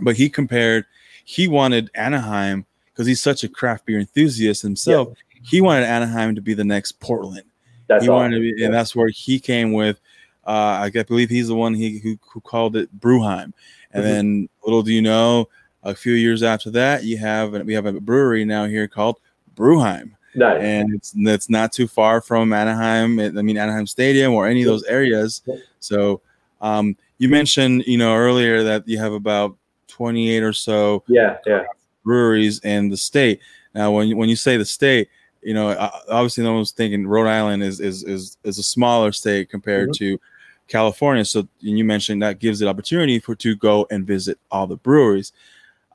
[0.00, 0.86] but he compared,
[1.24, 5.08] he wanted Anaheim because he's such a craft beer enthusiast himself.
[5.08, 5.40] Yeah.
[5.42, 7.44] He wanted Anaheim to be the next Portland.
[7.88, 10.00] That's he wanted to be, and that's where he came with.
[10.46, 13.52] Uh, I believe he's the one he who, who called it Brewheim.
[13.92, 14.02] And mm-hmm.
[14.02, 15.48] then little do you know,
[15.88, 19.20] a few years after that, you have we have a brewery now here called
[19.54, 20.12] Brewheim.
[20.34, 20.62] Nice.
[20.62, 23.18] And it's it's not too far from Anaheim.
[23.18, 25.42] I mean Anaheim Stadium or any of those areas.
[25.80, 26.20] So
[26.60, 29.56] um, you mentioned you know earlier that you have about
[29.88, 31.64] 28 or so yeah yeah
[32.04, 33.40] breweries in the state.
[33.74, 35.08] Now when you, when you say the state,
[35.42, 35.70] you know
[36.08, 40.04] obviously no one's thinking Rhode Island is is is, is a smaller state compared mm-hmm.
[40.04, 40.20] to
[40.68, 41.24] California.
[41.24, 45.32] So you mentioned that gives it opportunity for to go and visit all the breweries.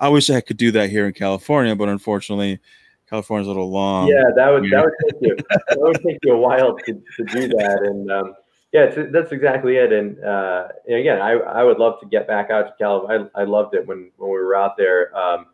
[0.03, 2.59] I wish I could do that here in California, but unfortunately,
[3.09, 4.09] California's a little long.
[4.09, 5.37] Yeah, that would that would take you
[5.69, 8.35] that would take you a while to, to do that, and um,
[8.73, 9.93] yeah, that's exactly it.
[9.93, 13.29] And, uh, and, again, I, I would love to get back out to California.
[13.33, 15.15] I, I loved it when when we were out there.
[15.17, 15.45] Um,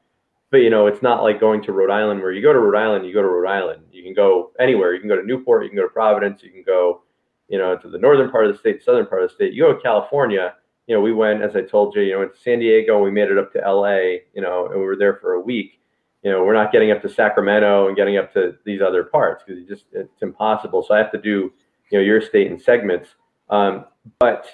[0.50, 2.80] but you know, it's not like going to Rhode Island where you go to Rhode
[2.80, 3.84] Island, you go to Rhode Island.
[3.91, 4.95] You can go anywhere.
[4.95, 5.62] You can go to Newport.
[5.62, 6.41] You can go to Providence.
[6.41, 7.04] You can go,
[7.50, 9.54] you know, to the northern part of the state, southern part of the state.
[9.54, 10.56] You go to California
[10.90, 13.30] you know, we went, as I told you, you know, to San Diego, we made
[13.30, 15.80] it up to LA, you know, and we were there for a week.
[16.24, 19.44] You know, we're not getting up to Sacramento and getting up to these other parts
[19.46, 20.84] because just it's impossible.
[20.84, 21.54] So I have to do,
[21.92, 23.10] you know, your state in segments.
[23.52, 23.86] Um,
[24.20, 24.48] but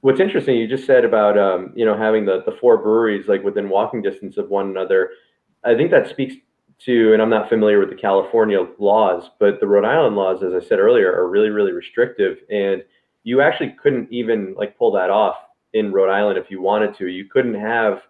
[0.00, 3.44] what's interesting, you just said about, um, you know, having the the four breweries like
[3.44, 5.10] within walking distance of one another.
[5.64, 6.34] I think that speaks
[6.86, 10.52] to, and I'm not familiar with the California laws, but the Rhode Island laws, as
[10.52, 12.82] I said earlier, are really, really restrictive, and
[13.22, 15.36] you actually couldn't even like pull that off
[15.74, 17.08] in Rhode Island if you wanted to.
[17.08, 18.02] You couldn't have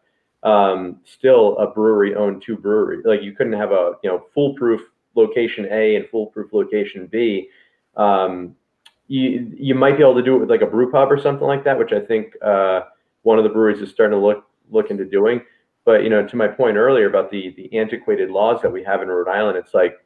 [0.42, 3.04] um, still a brewery own two breweries.
[3.04, 4.80] Like you couldn't have a you know foolproof
[5.14, 7.48] location A and foolproof location B,
[7.96, 8.54] um,
[9.09, 11.46] you you might be able to do it with like a brew pub or something
[11.46, 12.82] like that, which I think uh,
[13.22, 15.42] one of the breweries is starting to look look into doing.
[15.84, 19.02] But you know, to my point earlier about the the antiquated laws that we have
[19.02, 19.96] in Rhode Island, it's like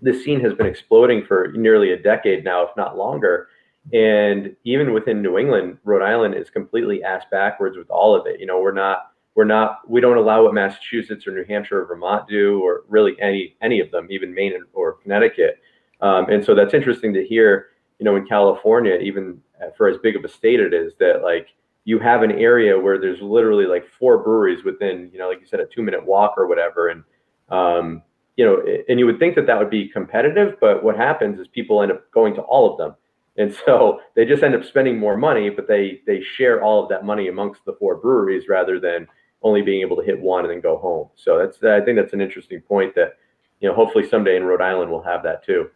[0.00, 3.48] this scene has been exploding for nearly a decade now, if not longer.
[3.92, 8.38] And even within New England, Rhode Island is completely ass backwards with all of it.
[8.38, 11.86] You know, we're not we're not we don't allow what Massachusetts or New Hampshire or
[11.86, 15.60] Vermont do, or really any any of them, even Maine or Connecticut.
[16.00, 17.68] Um, and so that's interesting to hear.
[17.98, 19.40] You know, in California, even
[19.76, 21.48] for as big of a state it is, that like
[21.84, 25.46] you have an area where there's literally like four breweries within, you know, like you
[25.46, 27.04] said, a two minute walk or whatever, and
[27.50, 28.02] um,
[28.36, 31.48] you know, and you would think that that would be competitive, but what happens is
[31.48, 32.94] people end up going to all of them
[33.40, 36.88] and so they just end up spending more money, but they they share all of
[36.90, 39.08] that money amongst the four breweries rather than
[39.42, 41.08] only being able to hit one and then go home.
[41.16, 43.16] So that's I think that's an interesting point that
[43.60, 45.70] you know hopefully someday in Rhode Island we'll have that too.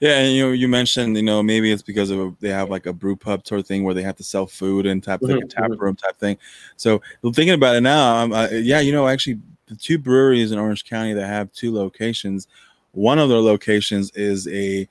[0.00, 2.70] Yeah, and you know, you mentioned you know maybe it's because of a, they have
[2.70, 5.20] like a brew pub sort of thing where they have to sell food and type
[5.20, 5.34] mm-hmm.
[5.34, 5.82] like a tap mm-hmm.
[5.82, 6.38] room type thing.
[6.76, 10.86] So thinking about it now, uh, yeah, you know, actually the two breweries in Orange
[10.86, 12.48] County that have two locations,
[12.92, 14.88] one of their locations is a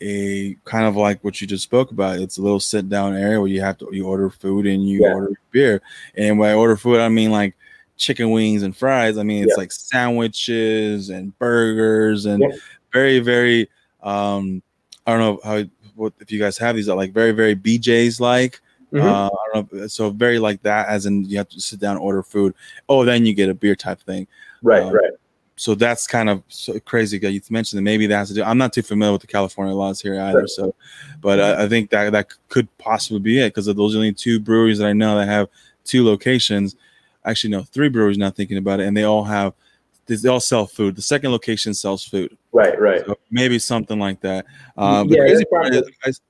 [0.00, 2.18] a kind of like what you just spoke about.
[2.18, 5.02] It's a little sit down area where you have to you order food and you
[5.02, 5.12] yeah.
[5.12, 5.82] order beer.
[6.16, 7.54] And when I order food, I mean like
[7.96, 9.18] chicken wings and fries.
[9.18, 9.60] I mean it's yeah.
[9.60, 12.56] like sandwiches and burgers and yeah.
[12.92, 13.68] very very
[14.02, 14.62] um
[15.06, 15.64] I don't know how
[15.96, 18.60] what if you guys have these are like very very BJ's like.
[18.90, 19.06] Mm-hmm.
[19.06, 19.86] Uh, I don't know.
[19.86, 22.54] So very like that, as in you have to sit down, order food.
[22.88, 24.26] Oh, then you get a beer type thing.
[24.62, 25.12] Right, um, right
[25.58, 27.18] so that's kind of so crazy.
[27.18, 28.44] You mentioned that maybe that has to do.
[28.44, 30.46] I'm not too familiar with the California laws here either.
[30.46, 30.72] So,
[31.20, 34.12] but I, I, think that that could possibly be it because of those are only
[34.12, 35.48] two breweries that I know that have
[35.84, 36.76] two locations.
[37.24, 38.18] Actually, no, three breweries.
[38.18, 39.52] Not thinking about it, and they all have
[40.06, 40.94] they all sell food.
[40.94, 42.38] The second location sells food.
[42.52, 43.04] Right, right.
[43.04, 44.46] So maybe something like that.
[44.76, 46.20] Uh, yeah, is,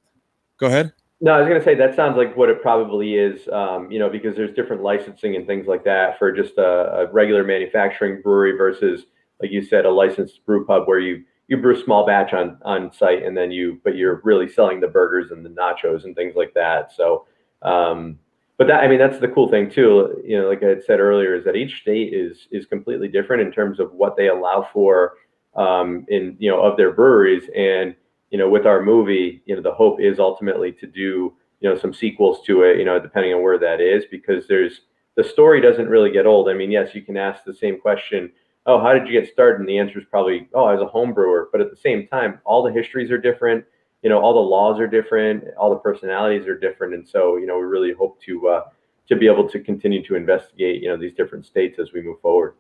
[0.56, 0.92] go ahead.
[1.20, 3.46] No, I was going to say that sounds like what it probably is.
[3.48, 7.06] Um, you know, because there's different licensing and things like that for just a, a
[7.12, 9.04] regular manufacturing brewery versus
[9.40, 12.92] like you said, a licensed brew pub where you you brew small batch on on
[12.92, 16.34] site and then you but you're really selling the burgers and the nachos and things
[16.36, 16.92] like that.
[16.92, 17.26] So
[17.62, 18.18] um,
[18.58, 20.20] but that I mean that's the cool thing too.
[20.24, 23.52] You know, like I said earlier, is that each state is is completely different in
[23.52, 25.14] terms of what they allow for
[25.56, 27.48] um, in you know of their breweries.
[27.56, 27.94] And
[28.30, 31.78] you know, with our movie, you know, the hope is ultimately to do you know
[31.78, 32.78] some sequels to it.
[32.78, 34.82] You know, depending on where that is, because there's
[35.16, 36.48] the story doesn't really get old.
[36.48, 38.32] I mean, yes, you can ask the same question
[38.68, 39.58] oh, how did you get started?
[39.60, 41.48] And the answer is probably, oh, I was a home brewer.
[41.50, 43.64] But at the same time, all the histories are different.
[44.02, 45.44] You know, all the laws are different.
[45.58, 46.94] All the personalities are different.
[46.94, 48.64] And so, you know, we really hope to uh,
[49.08, 52.20] to be able to continue to investigate, you know, these different states as we move
[52.20, 52.54] forward.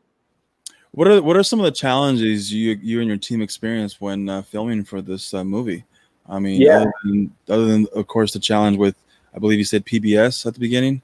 [0.92, 4.28] What are what are some of the challenges you you and your team experienced when
[4.28, 5.84] uh, filming for this uh, movie?
[6.26, 6.80] I mean, yeah.
[6.80, 8.96] Other than, other than, of course the challenge with,
[9.34, 11.02] I believe you said PBS at the beginning.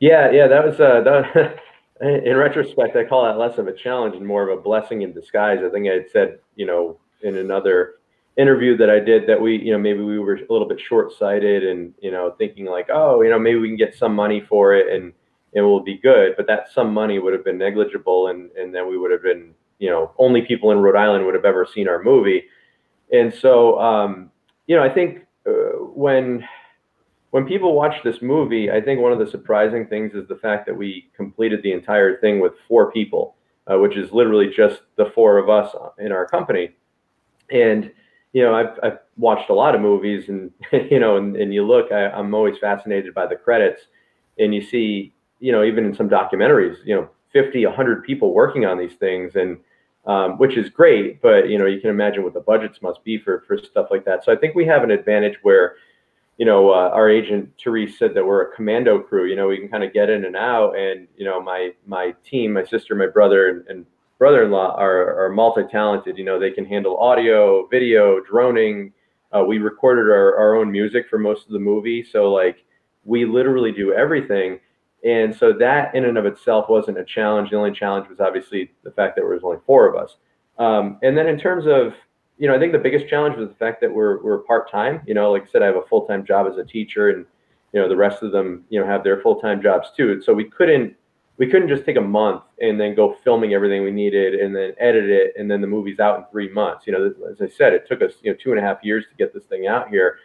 [0.00, 1.60] Yeah, yeah, that was uh, that,
[2.00, 5.12] in retrospect, I call that less of a challenge and more of a blessing in
[5.12, 5.60] disguise.
[5.64, 7.94] I think I had said, you know, in another
[8.36, 11.64] interview that I did that we, you know, maybe we were a little bit short-sighted
[11.64, 14.74] and, you know, thinking like, oh, you know, maybe we can get some money for
[14.74, 15.12] it and
[15.52, 16.34] it will be good.
[16.36, 19.54] But that some money would have been negligible, and and then we would have been,
[19.78, 22.44] you know, only people in Rhode Island would have ever seen our movie.
[23.10, 24.30] And so, um,
[24.66, 26.46] you know, I think uh, when
[27.36, 30.64] when people watch this movie, I think one of the surprising things is the fact
[30.64, 33.36] that we completed the entire thing with four people,
[33.70, 36.70] uh, which is literally just the four of us in our company.
[37.50, 37.92] And
[38.32, 40.50] you know, I've, I've watched a lot of movies, and
[40.90, 43.82] you know, and, and you look, I, I'm always fascinated by the credits,
[44.38, 48.64] and you see, you know, even in some documentaries, you know, 50, 100 people working
[48.64, 49.58] on these things, and
[50.06, 53.18] um, which is great, but you know, you can imagine what the budgets must be
[53.18, 54.24] for for stuff like that.
[54.24, 55.74] So I think we have an advantage where
[56.38, 59.26] you know, uh, our agent Therese said that we're a commando crew.
[59.26, 62.14] You know, we can kind of get in and out, and you know, my my
[62.24, 63.86] team, my sister, my brother, and, and
[64.18, 66.18] brother-in-law are, are multi-talented.
[66.18, 68.92] You know, they can handle audio, video, droning.
[69.32, 72.64] Uh, we recorded our, our own music for most of the movie, so like
[73.04, 74.58] we literally do everything.
[75.04, 77.50] And so that in and of itself wasn't a challenge.
[77.50, 80.16] The only challenge was obviously the fact that there was only four of us.
[80.58, 81.94] Um, and then in terms of
[82.38, 85.00] you know, I think the biggest challenge was the fact that we're we're part time.
[85.06, 87.24] You know, like I said, I have a full time job as a teacher, and
[87.72, 90.20] you know, the rest of them, you know, have their full time jobs too.
[90.22, 90.94] So we couldn't
[91.38, 94.72] we couldn't just take a month and then go filming everything we needed and then
[94.78, 96.86] edit it and then the movie's out in three months.
[96.86, 99.04] You know, as I said, it took us you know two and a half years
[99.10, 100.18] to get this thing out here.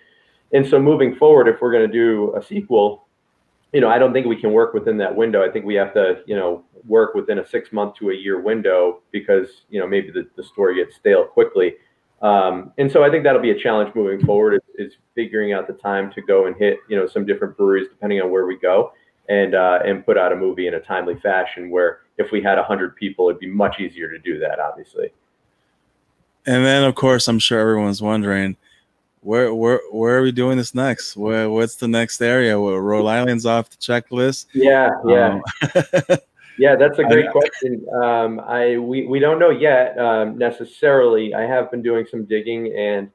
[0.53, 3.07] And so moving forward, if we're going to do a sequel,
[3.73, 5.43] you know, I don't think we can work within that window.
[5.43, 8.41] I think we have to, you know, work within a six month to a year
[8.41, 11.75] window because, you know, maybe the, the story gets stale quickly.
[12.21, 15.67] Um, and so I think that'll be a challenge moving forward is, is, figuring out
[15.67, 18.57] the time to go and hit, you know, some different breweries depending on where we
[18.57, 18.93] go
[19.27, 22.57] and, uh, and put out a movie in a timely fashion where if we had
[22.57, 25.11] a hundred people, it'd be much easier to do that, obviously.
[26.45, 28.55] And then of course, I'm sure everyone's wondering,
[29.21, 31.15] where where where are we doing this next?
[31.15, 32.59] Where what's the next area?
[32.59, 34.47] Well, Rhode Island's off the checklist.
[34.53, 36.17] Yeah, yeah, um,
[36.57, 36.75] yeah.
[36.75, 37.85] That's a great question.
[38.01, 41.33] Um, I we we don't know yet um, necessarily.
[41.33, 43.09] I have been doing some digging and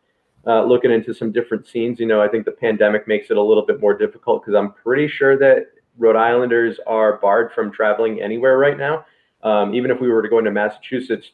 [0.47, 2.01] uh, looking into some different scenes.
[2.01, 4.73] You know, I think the pandemic makes it a little bit more difficult because I'm
[4.73, 5.67] pretty sure that
[5.99, 9.05] Rhode Islanders are barred from traveling anywhere right now.
[9.43, 11.31] Um, even if we were to go into Massachusetts,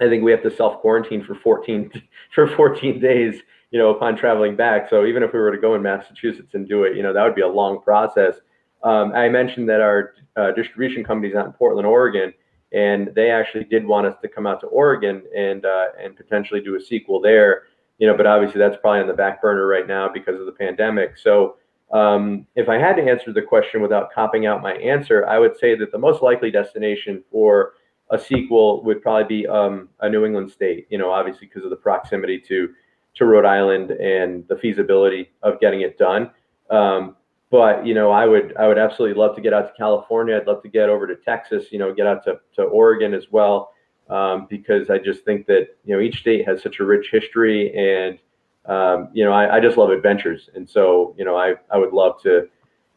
[0.00, 1.90] I think we have to self quarantine for 14
[2.34, 3.42] for 14 days
[3.74, 4.88] you know, upon traveling back.
[4.88, 7.24] So even if we were to go in Massachusetts and do it, you know, that
[7.24, 8.36] would be a long process.
[8.84, 12.32] Um, I mentioned that our uh, distribution company is out in Portland, Oregon,
[12.72, 16.60] and they actually did want us to come out to Oregon and uh, and potentially
[16.60, 17.64] do a sequel there.
[17.98, 20.52] You know, but obviously that's probably on the back burner right now because of the
[20.52, 21.16] pandemic.
[21.16, 21.56] So
[21.92, 25.56] um, if I had to answer the question without copping out my answer, I would
[25.56, 27.74] say that the most likely destination for
[28.10, 30.88] a sequel would probably be um, a New England state.
[30.90, 32.70] You know, obviously because of the proximity to
[33.14, 36.32] to Rhode Island and the feasibility of getting it done.
[36.68, 37.14] Um,
[37.54, 40.36] but you know, I would I would absolutely love to get out to California.
[40.36, 41.70] I'd love to get over to Texas.
[41.70, 43.70] You know, get out to to Oregon as well,
[44.10, 47.72] um, because I just think that you know each state has such a rich history,
[47.76, 48.18] and
[48.66, 51.92] um, you know, I, I just love adventures, and so you know, I I would
[51.92, 52.48] love to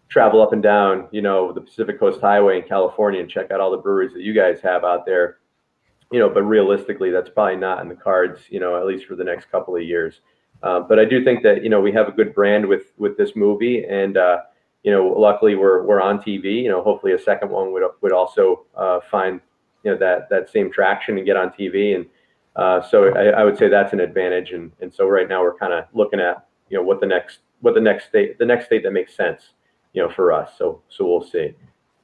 [0.10, 3.60] travel up and down, you know, the Pacific Coast Highway in California and check out
[3.60, 5.38] all the breweries that you guys have out there
[6.12, 9.16] you know, but realistically, that's probably not in the cards, you know, at least for
[9.16, 10.22] the next couple of years.
[10.64, 13.18] Uh, but I do think that you know we have a good brand with with
[13.18, 14.40] this movie, and uh,
[14.84, 16.64] you know, luckily we're we're on TV.
[16.64, 19.42] You know, hopefully a second one would would also uh, find
[19.84, 22.06] you know that that same traction and get on TV, and
[22.56, 24.52] uh, so I, I, would say that's an advantage.
[24.52, 27.40] And and so right now we're kind of looking at you know what the next
[27.62, 29.50] what the next state the next state that makes sense,
[29.94, 30.52] you know, for us.
[30.58, 31.54] So so we'll see.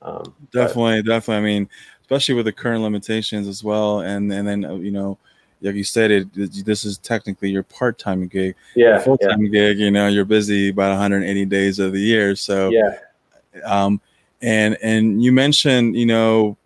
[0.02, 1.38] Um, definitely, but, definitely.
[1.38, 1.70] I mean,
[2.02, 4.02] especially with the current limitations as well.
[4.02, 5.18] And and then uh, you know,
[5.64, 6.28] like you said, it
[6.66, 8.56] this is technically your part time gig.
[8.76, 9.52] Yeah, full time yeah.
[9.52, 9.80] gig.
[9.80, 12.36] You know, you're busy about 180 days of the year.
[12.36, 12.98] So yeah.
[13.66, 14.02] Um,
[14.42, 16.58] and and you mentioned you know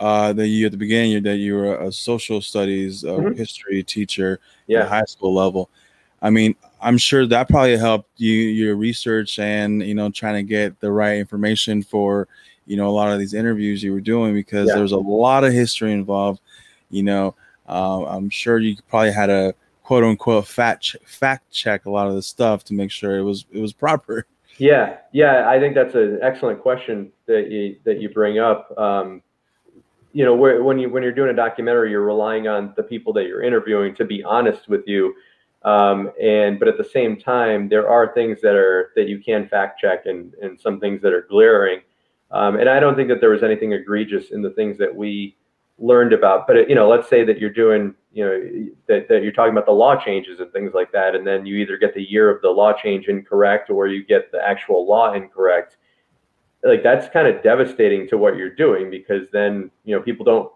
[0.00, 3.36] uh, that you at the beginning that you were a social studies uh, mm-hmm.
[3.36, 4.80] history teacher yeah.
[4.80, 5.70] at high school level.
[6.20, 10.42] I mean, I'm sure that probably helped you your research and you know trying to
[10.42, 12.26] get the right information for
[12.66, 14.74] you know a lot of these interviews you were doing because yeah.
[14.74, 16.40] there's a lot of history involved
[16.90, 17.34] you know
[17.72, 22.06] uh, i'm sure you probably had a quote unquote fact ch- fact check a lot
[22.06, 24.26] of the stuff to make sure it was it was proper.
[24.58, 28.78] Yeah yeah i think that's an excellent question that you that you bring up.
[28.78, 29.22] Um,
[30.12, 33.24] you know when you when you're doing a documentary you're relying on the people that
[33.24, 35.14] you're interviewing to be honest with you.
[35.64, 39.48] Um, and but at the same time there are things that are that you can
[39.48, 41.80] fact check and and some things that are glaring.
[42.30, 45.36] Um, and I don't think that there was anything egregious in the things that we
[45.82, 46.46] learned about.
[46.46, 49.66] But you know, let's say that you're doing, you know, that, that you're talking about
[49.66, 52.40] the law changes and things like that, and then you either get the year of
[52.40, 55.76] the law change incorrect or you get the actual law incorrect.
[56.64, 60.50] Like that's kind of devastating to what you're doing because then you know people don't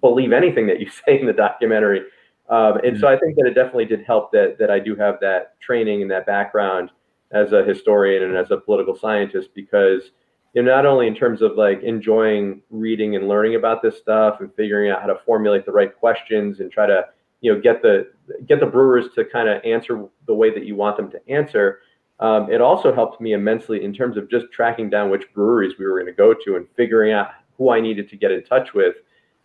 [0.00, 2.02] believe anything that you say in the documentary.
[2.48, 5.20] Um, and so I think that it definitely did help that that I do have
[5.20, 6.90] that training and that background
[7.32, 10.10] as a historian and as a political scientist because
[10.54, 14.40] you know, not only in terms of like enjoying reading and learning about this stuff
[14.40, 17.04] and figuring out how to formulate the right questions and try to,
[17.40, 18.10] you know, get the
[18.46, 21.80] get the brewers to kind of answer the way that you want them to answer.
[22.20, 25.86] Um, it also helped me immensely in terms of just tracking down which breweries we
[25.86, 28.72] were going to go to and figuring out who I needed to get in touch
[28.72, 28.94] with,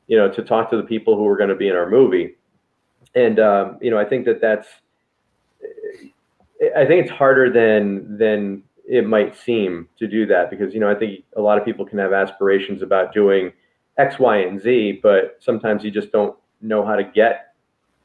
[0.07, 2.36] you know, to talk to the people who were going to be in our movie.
[3.16, 4.68] And um, you know, I think that that's
[6.76, 10.90] I think it's harder than than it might seem to do that because you know
[10.90, 13.54] I think a lot of people can have aspirations about doing
[13.98, 17.54] X, Y, and Z, but sometimes you just don't know how to get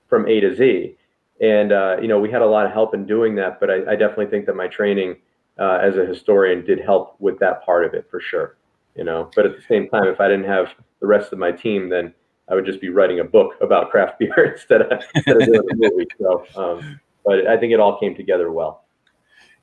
[0.08, 0.94] from A to Z.
[1.40, 3.92] And uh, you know we had a lot of help in doing that, but I,
[3.92, 5.16] I definitely think that my training
[5.58, 8.56] uh, as a historian did help with that part of it for sure.
[8.94, 10.68] You know, but at the same time, if I didn't have
[11.00, 12.12] the rest of my team, then
[12.48, 15.68] I would just be writing a book about craft beer instead of, instead of doing
[15.72, 16.06] a movie.
[16.20, 18.83] So, um, but I think it all came together well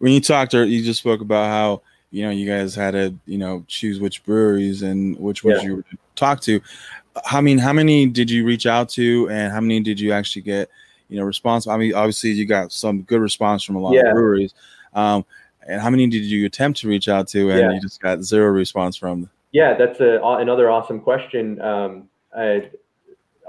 [0.01, 1.81] when you talked or you just spoke about how
[2.11, 5.69] you know you guys had to you know choose which breweries and which ones yeah.
[5.69, 5.83] you
[6.15, 6.61] talk to
[7.31, 10.41] i mean how many did you reach out to and how many did you actually
[10.41, 10.69] get
[11.07, 14.07] you know response i mean obviously you got some good response from a lot yeah.
[14.07, 14.53] of breweries
[14.93, 15.25] um,
[15.67, 17.71] And how many did you attempt to reach out to, and Yeah.
[17.71, 19.29] you just got zero response from?
[19.51, 21.61] Yeah, that's a, another awesome question.
[21.61, 22.69] Um, I,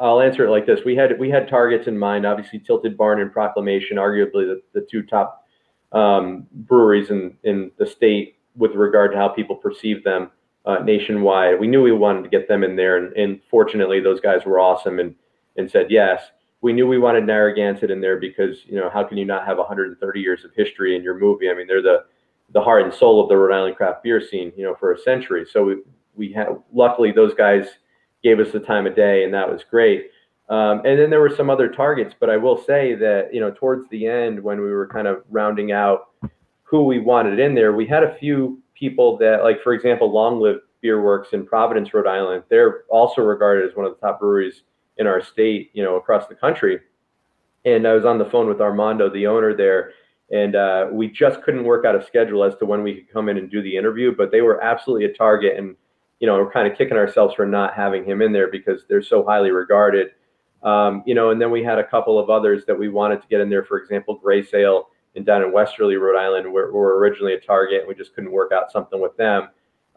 [0.01, 2.27] I'll answer it like this: We had we had targets in mind.
[2.27, 5.42] Obviously, Tilted Barn and Proclamation, arguably the, the two top
[5.93, 10.31] um, breweries in in the state with regard to how people perceive them
[10.65, 11.59] uh, nationwide.
[11.59, 14.61] We knew we wanted to get them in there, and, and fortunately, those guys were
[14.61, 15.15] awesome and
[15.57, 16.23] and said yes.
[16.61, 19.59] We knew we wanted Narragansett in there because you know how can you not have
[19.59, 21.51] 130 years of history in your movie?
[21.51, 22.05] I mean, they're the
[22.53, 24.99] the heart and soul of the Rhode Island craft beer scene, you know, for a
[24.99, 25.47] century.
[25.51, 25.77] So we
[26.15, 27.67] we had luckily those guys
[28.23, 30.11] gave us the time of day, and that was great.
[30.49, 33.51] Um, and then there were some other targets, but I will say that you know
[33.51, 36.11] towards the end when we were kind of rounding out
[36.65, 40.41] who we wanted in there, we had a few people that, like for example, Long
[40.41, 42.43] Live Beer Works in Providence, Rhode Island.
[42.49, 44.63] They're also regarded as one of the top breweries
[44.99, 46.81] in our state, you know, across the country.
[47.65, 49.93] And I was on the phone with Armando, the owner there,
[50.33, 53.29] and uh, we just couldn't work out a schedule as to when we could come
[53.29, 54.15] in and do the interview.
[54.17, 55.77] But they were absolutely a target, and
[56.19, 59.03] you know, we're kind of kicking ourselves for not having him in there because they're
[59.03, 60.09] so highly regarded.
[60.63, 63.29] Um, you know, and then we had a couple of others that we wanted to
[63.29, 63.65] get in there.
[63.65, 67.81] For example, Grey Sail and down in Westerly, Rhode Island, were, were originally a target,
[67.81, 69.49] and we just couldn't work out something with them.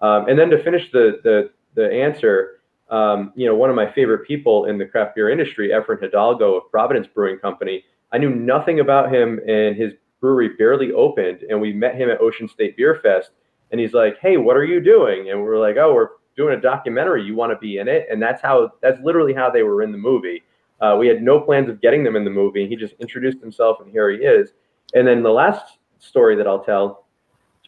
[0.02, 3.92] Um, and then to finish the the the answer, um, you know, one of my
[3.92, 7.84] favorite people in the craft beer industry, Efren Hidalgo of Providence Brewing Company.
[8.12, 12.22] I knew nothing about him, and his brewery barely opened, and we met him at
[12.22, 13.32] Ocean State Beer Fest,
[13.72, 16.58] and he's like, "Hey, what are you doing?" And we are like, "Oh, we're doing
[16.58, 17.24] a documentary.
[17.24, 19.92] You want to be in it?" And that's how that's literally how they were in
[19.92, 20.44] the movie.
[20.82, 22.68] Uh, we had no plans of getting them in the movie.
[22.68, 24.52] He just introduced himself, and here he is.
[24.94, 27.06] And then the last story that I'll tell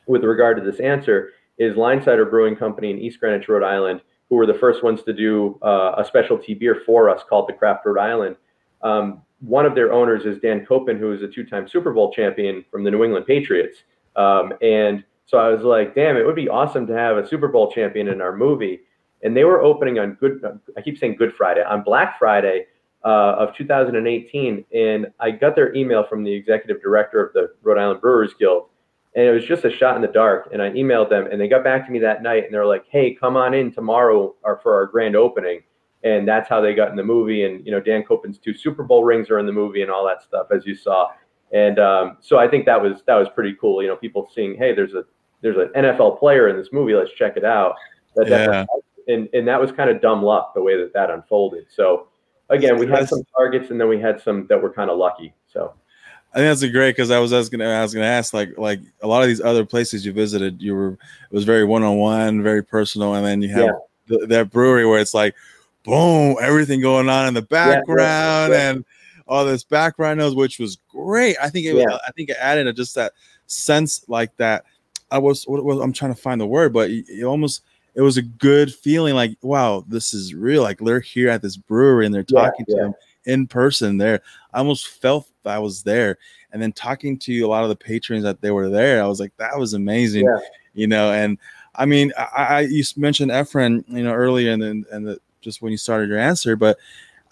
[0.05, 4.35] with regard to this answer is Linesider Brewing Company in East Greenwich, Rhode Island, who
[4.35, 7.85] were the first ones to do uh, a specialty beer for us called the Craft
[7.85, 8.35] Rhode Island.
[8.81, 12.65] Um, one of their owners is Dan Koppen, who is a two-time Super Bowl champion
[12.69, 13.83] from the New England Patriots.
[14.15, 17.47] Um, and so I was like, damn, it would be awesome to have a Super
[17.47, 18.81] Bowl champion in our movie.
[19.23, 20.43] And they were opening on good,
[20.75, 22.65] I keep saying Good Friday, on Black Friday
[23.05, 24.65] uh, of 2018.
[24.73, 28.69] And I got their email from the executive director of the Rhode Island Brewers Guild.
[29.15, 30.49] And it was just a shot in the dark.
[30.53, 32.85] And I emailed them and they got back to me that night and they're like,
[32.89, 35.61] hey, come on in tomorrow or for our grand opening.
[36.03, 37.43] And that's how they got in the movie.
[37.45, 40.05] And, you know, Dan Koppen's two Super Bowl rings are in the movie and all
[40.05, 41.07] that stuff, as you saw.
[41.51, 43.81] And um, so I think that was that was pretty cool.
[43.81, 45.05] You know, people seeing, hey, there's a
[45.41, 46.93] there's an NFL player in this movie.
[46.93, 47.75] Let's check it out.
[48.15, 48.65] That Yeah.
[49.07, 51.65] and and that was kind of dumb luck the way that that unfolded.
[51.69, 52.07] So
[52.49, 55.33] again, we had some targets and then we had some that were kind of lucky.
[55.47, 55.73] So
[56.33, 58.57] I think that's a great because I was asking, I was going to ask like
[58.57, 61.83] like a lot of these other places you visited, you were it was very one
[61.83, 64.17] on one, very personal, and then you have Yeah.
[64.17, 65.35] th- that brewery where it's like,
[65.83, 68.69] boom, everything going on in the background yeah.
[68.69, 68.85] and
[69.27, 71.37] all this background noise, which was great.
[71.41, 71.97] I think it was, Yeah.
[72.07, 73.13] I think it added a, just that
[73.47, 74.65] sense like that.
[75.09, 77.63] I was, what, was I'm trying to find the word, but it, it almost
[77.97, 81.57] it was a good feeling like wow this is real like they're here at this
[81.57, 82.83] brewery and they're Yeah, talking to yeah.
[82.83, 82.93] them
[83.25, 84.21] in person there
[84.53, 86.17] i almost felt i was there
[86.53, 89.19] and then talking to a lot of the patrons that they were there i was
[89.19, 90.39] like that was amazing Yeah.
[90.73, 91.37] you know and
[91.75, 95.61] i mean i, I you mentioned Efren, you know earlier and then and the, just
[95.61, 96.77] when you started your answer but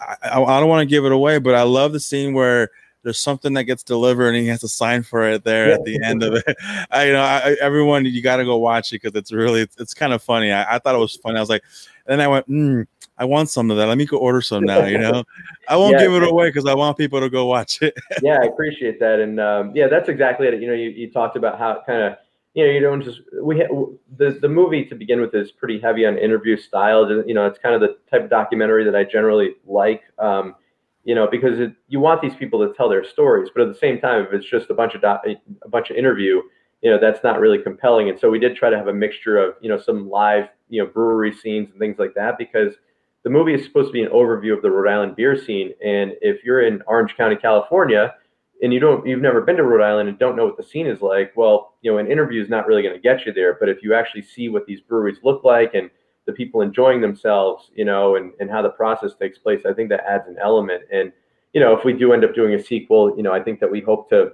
[0.01, 2.71] i, I, I don't want to give it away but i love the scene where
[3.05, 6.01] there's something that gets delivered and he has to sign for it there at the
[6.03, 6.57] end of it.
[6.91, 9.77] I, you know, I, everyone, you got to go watch it because it's really, it's,
[9.79, 10.51] it's kind of funny.
[10.51, 11.37] I, I thought it was funny.
[11.37, 11.63] I was like,
[12.07, 12.87] and then I went, mm,
[13.19, 13.85] I want some of that.
[13.85, 14.85] Let me go order some now.
[14.85, 15.23] You know,
[15.69, 15.99] I won't Yeah.
[15.99, 17.93] give it away because I want people to go watch it.
[18.23, 19.19] yeah, I appreciate that.
[19.19, 20.59] And um, yeah, that's exactly it.
[20.59, 22.17] You know, you, you talked about how it kind of,
[22.55, 23.85] you know, you don't just, we, ha-
[24.17, 27.07] the, the movie to begin with is pretty heavy on interview style.
[27.27, 30.01] You know, it's kind of the type of documentary that I generally like.
[30.17, 30.55] Um,
[31.05, 33.79] you know, because it, you want these people to tell their stories, but at the
[33.79, 36.41] same time, if it's just a bunch of doc, a bunch of interview,
[36.81, 38.09] you know, that's not really compelling.
[38.09, 40.83] And so we did try to have a mixture of, you know, some live, you
[40.83, 42.73] know, brewery scenes and things like that, because
[43.23, 45.73] the movie is supposed to be an overview of the Rhode Island beer scene.
[45.83, 48.13] And if you're in Orange County, California,
[48.61, 50.87] and you don't, you've never been to Rhode Island and don't know what the scene
[50.87, 53.57] is like, well, you know, an interview is not really going to get you there.
[53.59, 55.89] But if you actually see what these breweries look like and
[56.25, 59.89] the people enjoying themselves, you know, and, and how the process takes place, I think
[59.89, 60.83] that adds an element.
[60.91, 61.11] And,
[61.53, 63.71] you know, if we do end up doing a sequel, you know, I think that
[63.71, 64.31] we hope to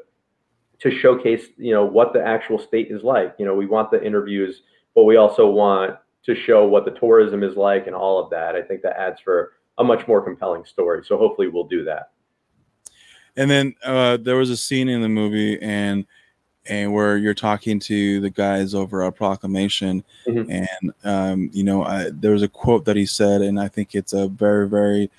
[0.79, 3.35] to showcase, you know, what the actual state is like.
[3.37, 4.63] You know, we want the interviews,
[4.95, 8.55] but we also want to show what the tourism is like and all of that.
[8.55, 11.03] I think that adds for a much more compelling story.
[11.05, 12.11] So hopefully we'll do that.
[13.37, 16.05] And then uh, there was a scene in the movie and
[16.67, 20.67] and where you're talking to the guys over a proclamation, Mhm.
[20.83, 23.95] and um, you know I, there was a quote that he said, and I think
[23.95, 25.09] it's a very very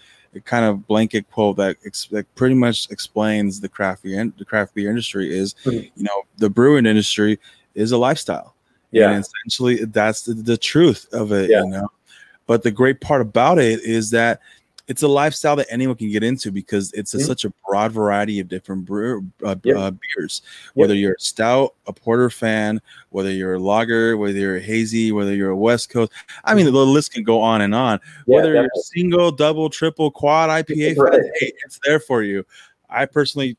[0.45, 4.74] kind of blanket quote that, ex- that pretty much explains the craft beer the craft
[4.74, 5.90] beer industry is Mhm.
[5.95, 7.38] you know the brewing industry
[7.74, 8.55] is a lifestyle
[8.93, 9.11] Yeah.
[9.11, 11.64] and essentially that's the, the truth of it Yeah.
[11.64, 11.88] you know
[12.47, 14.40] but the great part about it is that
[14.89, 17.26] it's a lifestyle that anyone can get into because it's a, Mhm.
[17.26, 19.76] such a broad variety of different brew, uh, Yep.
[19.76, 20.43] uh, beers.
[20.45, 20.72] Yep.
[20.74, 22.80] Whether you're a stout, a porter fan,
[23.11, 26.11] whether you're a lager, whether you're a hazy, whether you're a West Coast.
[26.45, 28.01] I mean, the list can go on and on.
[28.26, 31.12] Yeah, whether you're single, double, triple, quad IPA, Right.
[31.12, 32.45] fan, hey, it's there for you.
[32.91, 33.57] I personally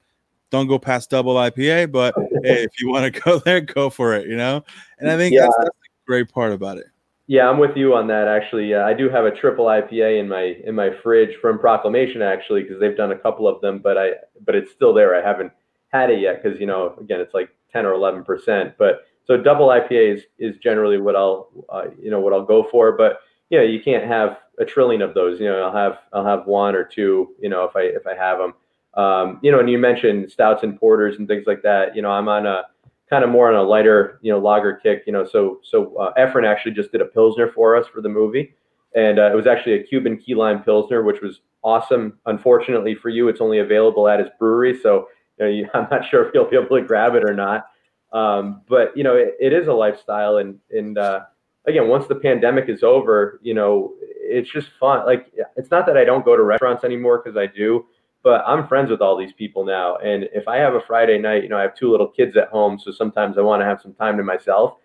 [0.52, 2.14] don't go past double IPA, but
[2.44, 4.28] hey, if you want to go there, go for it.
[4.28, 4.64] You know,
[5.00, 5.44] and I think Yeah.
[5.44, 6.86] that's, that's the great part about it.
[7.34, 8.28] Yeah, I'm with you on that.
[8.28, 12.22] Actually, uh, I do have a triple IPA in my in my fridge from Proclamation,
[12.22, 14.10] actually, because they've done a couple of them, but I
[14.46, 15.16] but it's still there.
[15.16, 15.52] I haven't
[15.88, 18.76] had it yet because you know, again, it's like ten or eleven percent.
[18.78, 22.68] But so double IPA is is generally what I'll uh, you know what I'll go
[22.70, 22.92] for.
[22.92, 25.40] But you know, you can't have a trillion of those.
[25.40, 27.34] You know, I'll have I'll have one or two.
[27.40, 28.54] You know, if I if I have them.
[28.94, 31.96] Um, you know, and you mentioned stouts and porters and things like that.
[31.96, 32.66] You know, I'm on a
[33.14, 35.04] kind of more on a lighter, you know, lager kick.
[35.06, 38.10] You know, so so uh, Efren actually just did a pilsner for us for the
[38.10, 38.56] movie,
[38.96, 42.18] and uh, it was actually a Cuban key lime pilsner, which was awesome.
[42.26, 46.10] Unfortunately for you, it's only available at his brewery, so you know, you, I'm not
[46.10, 47.68] sure if you'll be able to grab it or not.
[48.14, 51.22] Um, but you know, it, it is a lifestyle, and and uh,
[51.68, 55.06] again, once the pandemic is over, you know, it's just fun.
[55.06, 57.86] Like, it's not that I don't go to restaurants anymore because I do,
[58.24, 59.98] but I'm friends with all these people now.
[59.98, 62.50] And if I have a Friday night, you know, I have two little kids at
[62.50, 64.78] home, so sometimes I want to have some time to myself,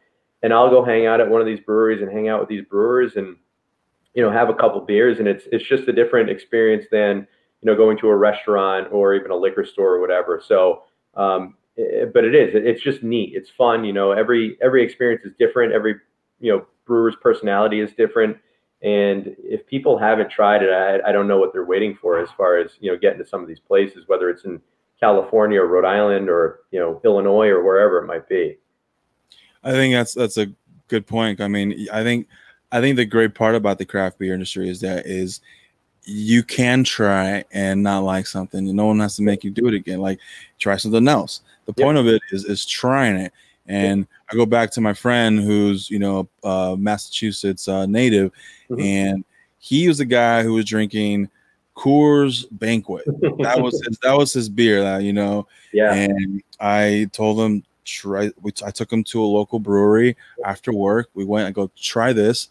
[0.42, 2.64] and I'll go hang out at one of these breweries and hang out with these
[2.64, 3.36] brewers and
[4.14, 7.26] you know have a couple beers, and it's it's just a different experience than
[7.62, 10.42] you know going to a restaurant or even a liquor store or whatever.
[10.44, 10.82] So.
[11.14, 14.82] Um, it- but it is it- it's just neat it's fun you know every every
[14.82, 15.94] experience is different every
[16.40, 18.36] you know brewer's personality is different
[18.82, 22.28] and if people haven't tried it I, I don't know what they're waiting for as
[22.36, 24.60] far as you know getting to some of these places whether it's in
[25.00, 28.56] california or rhode island or you know illinois or wherever it might be
[29.64, 30.46] I think that's that's a
[30.88, 31.40] good point.
[31.40, 32.28] I mean, I think
[32.72, 35.40] I think the great part about the craft beer industry is that is
[36.04, 38.74] you can try and not like something.
[38.74, 40.00] No one has to make you do it again.
[40.00, 40.20] Like
[40.58, 41.42] try something else.
[41.66, 41.84] The Yep.
[41.84, 43.32] point of it is is trying it.
[43.68, 48.32] And I go back to my friend who's you know uh, Massachusetts uh, native,
[48.70, 48.82] Mhm.
[48.82, 49.24] and
[49.58, 51.28] he was a guy who was drinking
[51.76, 53.04] Coors Banquet.
[53.40, 54.82] That was his, that was his beer.
[54.82, 58.30] That you know, yeah and I told him try.
[58.42, 61.08] We, I took him to a local brewery after work.
[61.14, 61.46] We went.
[61.46, 62.48] I go try this.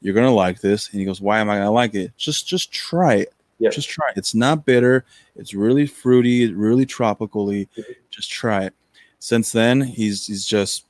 [0.00, 0.90] You're gonna like this.
[0.90, 2.12] And he goes, Why am I gonna like it?
[2.16, 3.32] Just just try it.
[3.58, 3.72] Yep.
[3.72, 4.16] Just try it.
[4.16, 5.04] It's not bitter.
[5.34, 6.44] It's really fruity.
[6.44, 7.68] It's really tropically.
[7.76, 7.84] Mhm.
[8.10, 8.74] Just try it.
[9.18, 10.84] Since then, he's he's just,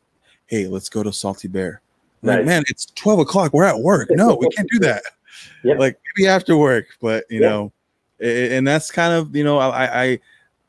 [0.47, 1.81] hey, let's go to Salty Bear.
[2.23, 3.53] Like, man, it's 12 o'clock.
[3.53, 4.09] We're at work.
[4.11, 5.03] No, we can't do that.
[5.63, 5.79] Yep.
[5.79, 7.49] Like maybe after work, but you Yeah.
[7.49, 7.73] know,
[8.21, 10.21] and that's kind of you know, I I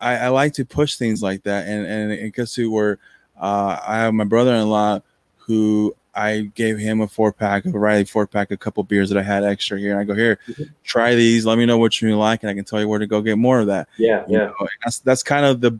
[0.01, 2.99] I, I like to push things like that, and and it gets to where
[3.39, 5.01] uh, I have my brother-in-law
[5.37, 9.17] who I gave him a four pack, a Riley four pack, a couple beers that
[9.17, 9.91] I had extra here.
[9.91, 10.69] And I go here, Mhm.
[10.83, 11.45] try these.
[11.45, 13.37] Let me know what you like, and I can tell you where to go get
[13.37, 13.87] more of that.
[13.97, 15.79] yeah You yeah know, that's that's kind of the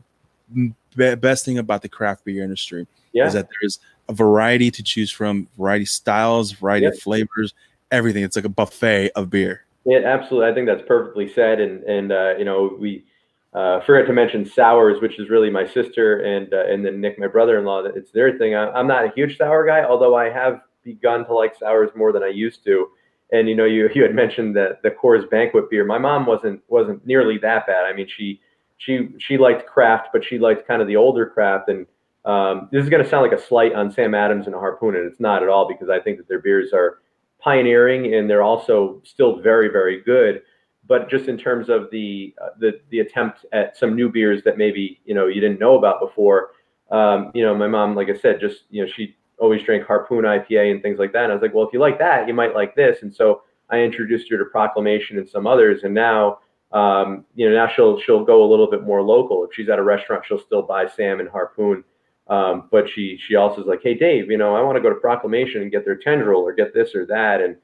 [0.96, 3.78] be- best thing about the craft beer industry yeah is that there's
[4.10, 6.94] a variety to choose from, variety styles, variety Yep.
[6.94, 7.54] of flavors,
[7.92, 8.24] everything.
[8.24, 9.64] It's like a buffet of beer.
[9.84, 10.50] Yeah, absolutely.
[10.50, 11.60] I think that's perfectly said.
[11.60, 13.04] And and uh, you know we
[13.54, 17.18] uh, forgot to mention sours, which is really my sister and uh, and then Nick,
[17.18, 17.84] my brother-in-law.
[17.94, 18.54] It's their thing.
[18.54, 22.12] I, I'm not a huge sour guy, although I have begun to like sours more
[22.12, 22.88] than I used to.
[23.32, 25.84] And you know, you you had mentioned that the Coors Banquet beer.
[25.84, 27.84] My mom wasn't wasn't nearly that bad.
[27.84, 28.40] I mean, she
[28.80, 31.68] she she liked craft, but she liked kind of the older craft.
[31.68, 31.86] And
[32.24, 35.06] um, this is going to sound like a slight on Sam Adams and Harpoon, and
[35.06, 36.98] it's not at all because I think that their beers are
[37.38, 40.42] pioneering and they're also still very very good.
[40.86, 44.56] But just in terms of the uh, the the attempt at some new beers that
[44.56, 46.52] maybe you know you didn't know about before
[46.90, 50.24] um, you know my mom like i said just you know she always drank harpoon
[50.24, 51.24] ipa and things like that.
[51.24, 53.02] And i was like well if you like that you might like this.
[53.02, 56.38] And so i introduced her to proclamation and some others and now
[56.72, 59.78] um, you know now she'll she'll go a little bit more local if she's at
[59.78, 61.84] a restaurant she'll still buy sam and harpoon
[62.30, 64.88] um, but she she also is like, hey Dave, you know, I want to go
[64.88, 67.56] to Proclamation and get their tendril or get this or that, and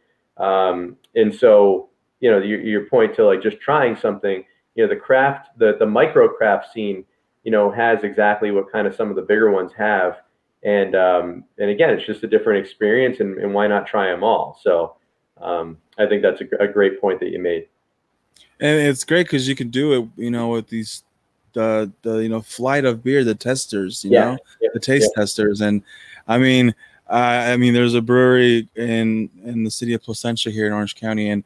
[0.44, 1.88] um, and so
[2.18, 4.44] you know your, your point to like just trying something,
[4.74, 7.04] you know, the craft, the the micro craft scene,
[7.44, 10.16] you know, has exactly what kind of some of the bigger ones have,
[10.64, 14.24] and um, and again, it's just a different experience, and, and why not try them
[14.24, 14.58] all?
[14.64, 14.96] So
[15.40, 17.68] um, I think that's a, a great point that you made.
[18.60, 21.02] And it's great because you can do it, you know, with these
[21.52, 25.10] the the you know flight of beer, the testers, you Yeah, know, yeah, the taste
[25.14, 25.82] testers, and
[26.28, 26.74] I mean,
[27.08, 27.12] uh,
[27.52, 31.30] I mean, there's a brewery in in the city of Placentia here in Orange County,
[31.30, 31.44] and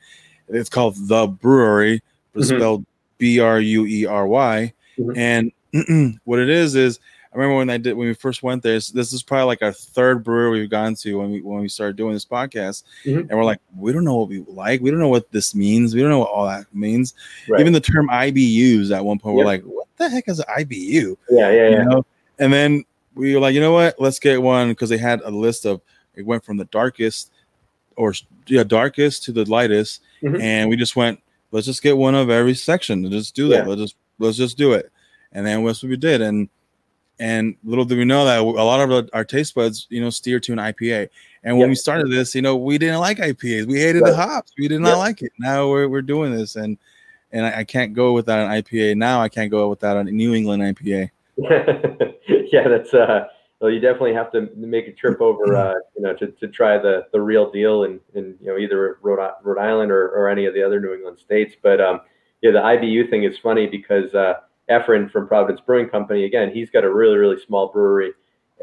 [0.48, 2.56] it's called the Brewery, but mm-hmm.
[2.56, 2.86] spelled
[3.18, 4.72] B R U E R Y.
[4.98, 5.52] Mm-hmm.
[5.72, 6.98] And what it is is
[7.32, 8.74] I remember when I did when we first went there.
[8.74, 11.96] This is probably like our third brewery we've gone to when we when we started
[11.96, 13.20] doing this podcast, mm-hmm.
[13.20, 15.94] and we're like, we don't know what we like, we don't know what this means,
[15.94, 17.14] we don't know what all that means.
[17.48, 17.60] Right.
[17.60, 19.44] Even the term IBUs at one point, yep.
[19.44, 21.16] we're like, what the heck is an IBU?
[21.30, 21.82] Yeah, yeah, yeah.
[21.84, 22.04] Know?
[22.40, 24.00] And then we were like, you know what?
[24.00, 25.80] Let's get one because they had a list of
[26.16, 27.30] it went from the darkest
[27.94, 28.12] or
[28.46, 30.40] yeah darkest to the lightest, mm-hmm.
[30.40, 31.20] and we just went,
[31.52, 33.64] let's just get one of every section and just do that.
[33.64, 33.66] Yeah.
[33.66, 34.90] Let's just let's just do it,
[35.30, 36.48] and then that's what we did, and
[37.20, 40.40] and little do we know that a lot of our taste buds, you know, steer
[40.40, 41.10] to an IPA.
[41.44, 41.68] And when yep.
[41.68, 43.66] we started this, you know, we didn't like IPAs.
[43.66, 44.10] We hated right.
[44.10, 44.52] the hops.
[44.58, 44.96] We did not yep.
[44.96, 45.32] like it.
[45.38, 46.78] Now we're, we're doing this, and
[47.30, 48.96] and I, I, can't go without an IPA.
[48.96, 51.10] Now I can't go without a New England IPA.
[51.36, 53.26] yeah, that's uh.
[53.60, 56.78] Well, you definitely have to make a trip over, uh, you know, to, to try
[56.78, 60.46] the the real deal in, in you know either Rhode, Rhode Island or, or any
[60.46, 61.54] of the other New England states.
[61.62, 62.00] But um,
[62.40, 64.40] yeah, the IBU thing is funny because uh,
[64.70, 68.12] Efren from Providence Brewing Company, again, he's got a really, really small brewery.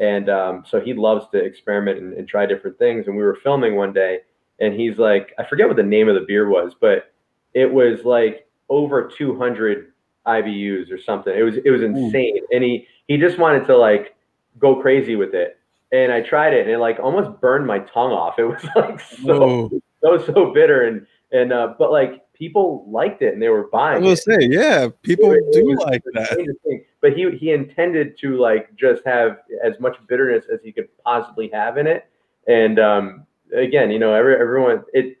[0.00, 3.08] And um, so he loves to experiment and, and, try different things.
[3.08, 4.20] And we were filming one day,
[4.60, 7.12] and he's like, I forget what the name of the beer was, but
[7.52, 9.92] it was like over 200
[10.26, 11.34] IBUs or something.
[11.36, 12.40] It was it was insane.
[12.52, 14.14] And he he just wanted to like
[14.58, 15.58] go crazy with it.
[15.90, 18.38] And I tried it, and it like almost burned my tongue off.
[18.38, 19.82] It was like so Whoa.
[20.02, 24.02] so so bitter and and uh, but like people liked it and they were buying.
[24.02, 26.84] I will say, yeah, people it, do it like that.
[27.00, 31.50] But he he intended to like just have as much bitterness as he could possibly
[31.52, 32.06] have in it.
[32.46, 35.18] And um, again, you know, every, everyone it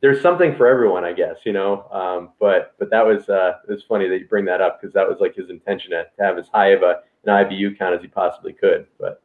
[0.00, 1.88] there's something for everyone, I guess, you know.
[1.90, 4.94] Um, but but that was uh, it was funny that you bring that up because
[4.94, 7.94] that was like his intention to, to have as high of a an IBU count
[7.94, 8.86] as he possibly could.
[8.98, 9.22] But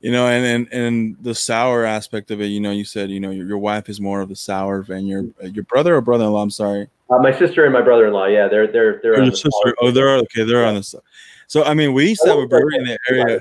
[0.00, 3.20] you know and, and and the sour aspect of it you know you said you
[3.20, 6.42] know your, your wife is more of the sour and your your brother or brother-in-law
[6.42, 6.88] i'm sorry.
[7.08, 9.74] Uh, my sister and my brother-in-law yeah they're they're they're your the sister.
[9.80, 10.68] oh they're okay they're yeah.
[10.68, 11.00] on the
[11.46, 13.40] so i mean we used to have a brewery in the area.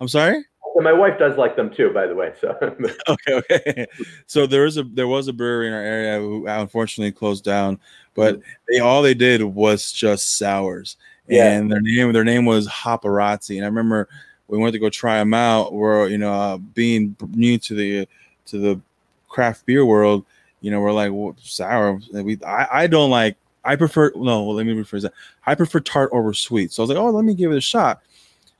[0.00, 0.44] i'm sorry?
[0.76, 2.56] And my wife does like them too by the way so.
[3.08, 3.86] Okay okay.
[4.26, 7.78] So there is a there was a brewery in our area who unfortunately closed down
[8.14, 8.50] but mm-hmm.
[8.68, 10.96] they all they did was just sours.
[11.28, 11.52] Yeah.
[11.52, 14.08] and their name their name was Hoparazzi and i remember
[14.50, 15.72] we went to go try them out.
[15.72, 18.08] We're you know uh, being new to the
[18.46, 18.80] to the
[19.28, 20.26] craft beer world.
[20.60, 22.00] You know, we're like well, sour.
[22.12, 23.36] We I, I don't like.
[23.64, 24.44] I prefer no.
[24.44, 25.14] Well, let me rephrase that.
[25.46, 26.72] I prefer tart over sweet.
[26.72, 28.02] So I was like, oh, let me give it a shot.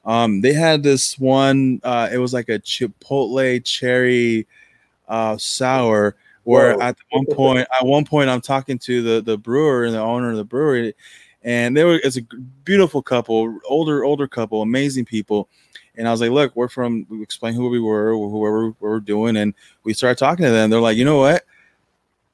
[0.04, 1.80] Um, they had this one.
[1.82, 4.46] Uh, it was like a chipotle cherry
[5.08, 6.16] uh, sour.
[6.44, 6.82] Where Whoa.
[6.82, 10.30] at one point, at one point, I'm talking to the the brewer and the owner
[10.30, 10.94] of the brewery,
[11.42, 12.22] and they were it's a
[12.64, 15.48] beautiful couple, older older couple, amazing people
[15.96, 19.00] and I was like, look, we're from, we explained who we were, whoever we were
[19.00, 19.36] doing.
[19.36, 20.70] And we started talking to them.
[20.70, 21.44] They're like, you know what?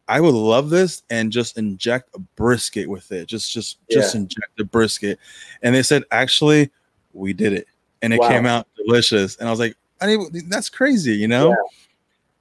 [0.09, 3.27] I would love this and just inject a brisket with it.
[3.27, 3.99] Just, just, yeah.
[3.99, 5.19] just inject a brisket.
[5.63, 6.71] And they said, actually,
[7.13, 7.67] we did it.
[8.03, 8.29] And it wow.
[8.29, 9.37] came out delicious.
[9.37, 11.51] And I was like, I mean, that's crazy, you know?
[11.51, 11.57] Yeah.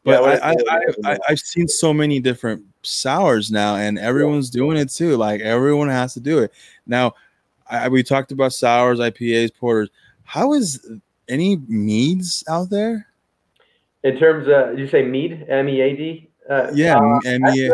[0.03, 4.77] But yeah, I, I, I, I've seen so many different sours now, and everyone's doing
[4.77, 5.17] it too.
[5.17, 6.53] Like everyone has to do it.
[6.85, 7.15] Now,
[7.67, 9.89] I, we talked about sours, IPAs, porters.
[10.23, 10.87] How is
[11.29, 13.07] any meads out there?
[14.03, 16.29] In terms of, you say mead, M E A D?
[16.49, 17.71] Uh, yeah, uh, M-E-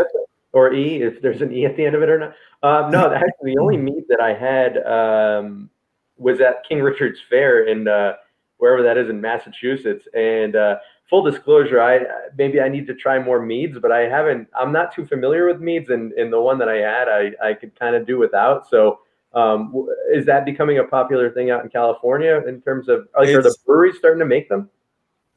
[0.53, 2.35] or E, if there's an E at the end of it or not.
[2.63, 5.69] Um, no, actually, the only mead that I had um,
[6.17, 8.13] was at King Richard's Faire in uh,
[8.57, 10.07] wherever that is in Massachusetts.
[10.13, 10.77] And uh,
[11.09, 12.01] full disclosure, I
[12.37, 14.47] maybe I need to try more meads, but I haven't.
[14.57, 17.53] I'm not too familiar with meads, and, and the one that I had, I I
[17.53, 18.69] could kind of do without.
[18.69, 18.99] So
[19.33, 23.41] um, is that becoming a popular thing out in California in terms of like, are
[23.41, 24.69] the breweries starting to make them?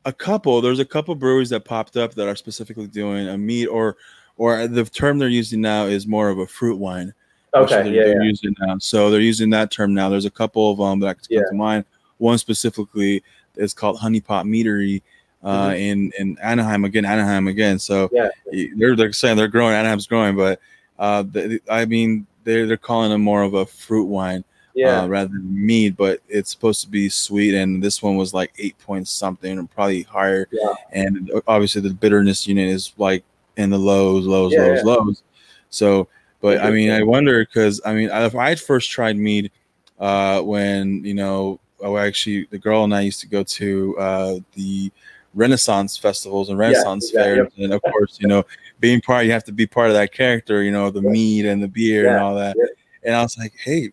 [0.05, 0.61] A couple.
[0.61, 3.97] There's a couple breweries that popped up that are specifically doing a meat or
[4.37, 7.15] or the term they're using now is more of a fruit wine.
[7.55, 8.29] Okay, yeah, they're yeah.
[8.29, 8.79] using now.
[8.79, 10.09] So they're using that term now.
[10.09, 11.43] There's a couple of them that I come yeah.
[11.49, 11.85] to mind.
[12.19, 13.23] One specifically
[13.55, 15.03] is called Honey Pot Meadery
[15.45, 15.77] uh, mm-hmm.
[15.77, 17.05] in in Anaheim again.
[17.05, 17.79] Anaheim again.
[17.79, 18.31] So yeah.
[18.77, 19.75] they're they're saying they're growing.
[19.75, 20.61] Anaheim's growing, but
[20.99, 25.07] uh, the, I mean they're they're calling it more of a fruit wine, yeah, uh,
[25.07, 25.97] rather than mead.
[25.97, 29.65] But it's supposed to be sweet, and this one was like eight points something, or
[29.67, 30.49] probably higher.
[30.51, 30.75] Yeah.
[30.93, 33.25] And obviously the bitterness unit is like
[33.57, 34.83] in the lows, lows, yeah, lows, yeah.
[34.85, 35.23] lows.
[35.71, 36.09] So,
[36.41, 39.51] but I mean, I wonder because I mean, if I first tried mead,
[39.99, 44.39] uh, when you know, oh, actually, the girl and I used to go to uh,
[44.55, 44.93] the
[45.35, 48.45] Renaissance festivals and Renaissance yeah, fairs, and of course, you know,
[48.81, 51.63] being part, you have to be part of that character, you know, the meat and
[51.63, 52.57] the beer yeah, and all that.
[52.59, 52.67] Yeah.
[53.05, 53.93] And I was like, hey,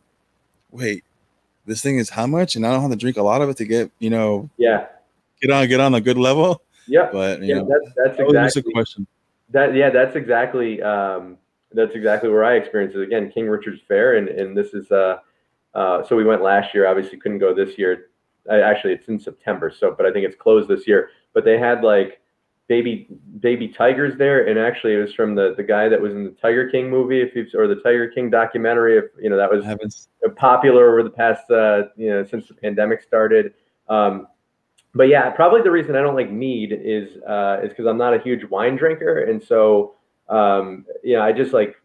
[0.71, 1.03] wait,
[1.65, 2.55] this thing is how much?
[2.55, 4.87] And I don't have to drink a lot of it to get, you know, yeah,
[5.41, 6.61] get on, get on a good level.
[6.87, 9.07] Yeah, but yeah, know, that's that's that exactly a question.
[9.49, 11.37] That yeah, that's exactly um,
[11.73, 13.03] that's exactly where I experienced it.
[13.03, 15.19] Again, King Richard's Faire, and and this is uh,
[15.73, 16.87] uh, so we went last year.
[16.87, 18.09] Obviously, couldn't go this year.
[18.49, 21.09] I, actually, it's in September, so but I think it's closed this year.
[21.33, 22.21] But they had like
[22.67, 23.07] baby
[23.41, 26.31] baby tigers there, and actually, it was from the the guy that was in the
[26.31, 28.97] Tiger King movie, if you've or the Tiger King documentary.
[28.97, 30.07] If you know that was
[30.37, 33.53] popular over the past uh, you know since the pandemic started.
[33.89, 34.27] Um,
[34.93, 38.13] but yeah, probably the reason I don't like mead is uh, is because I'm not
[38.13, 39.95] a huge wine drinker, and so
[40.29, 41.75] um, you know I just like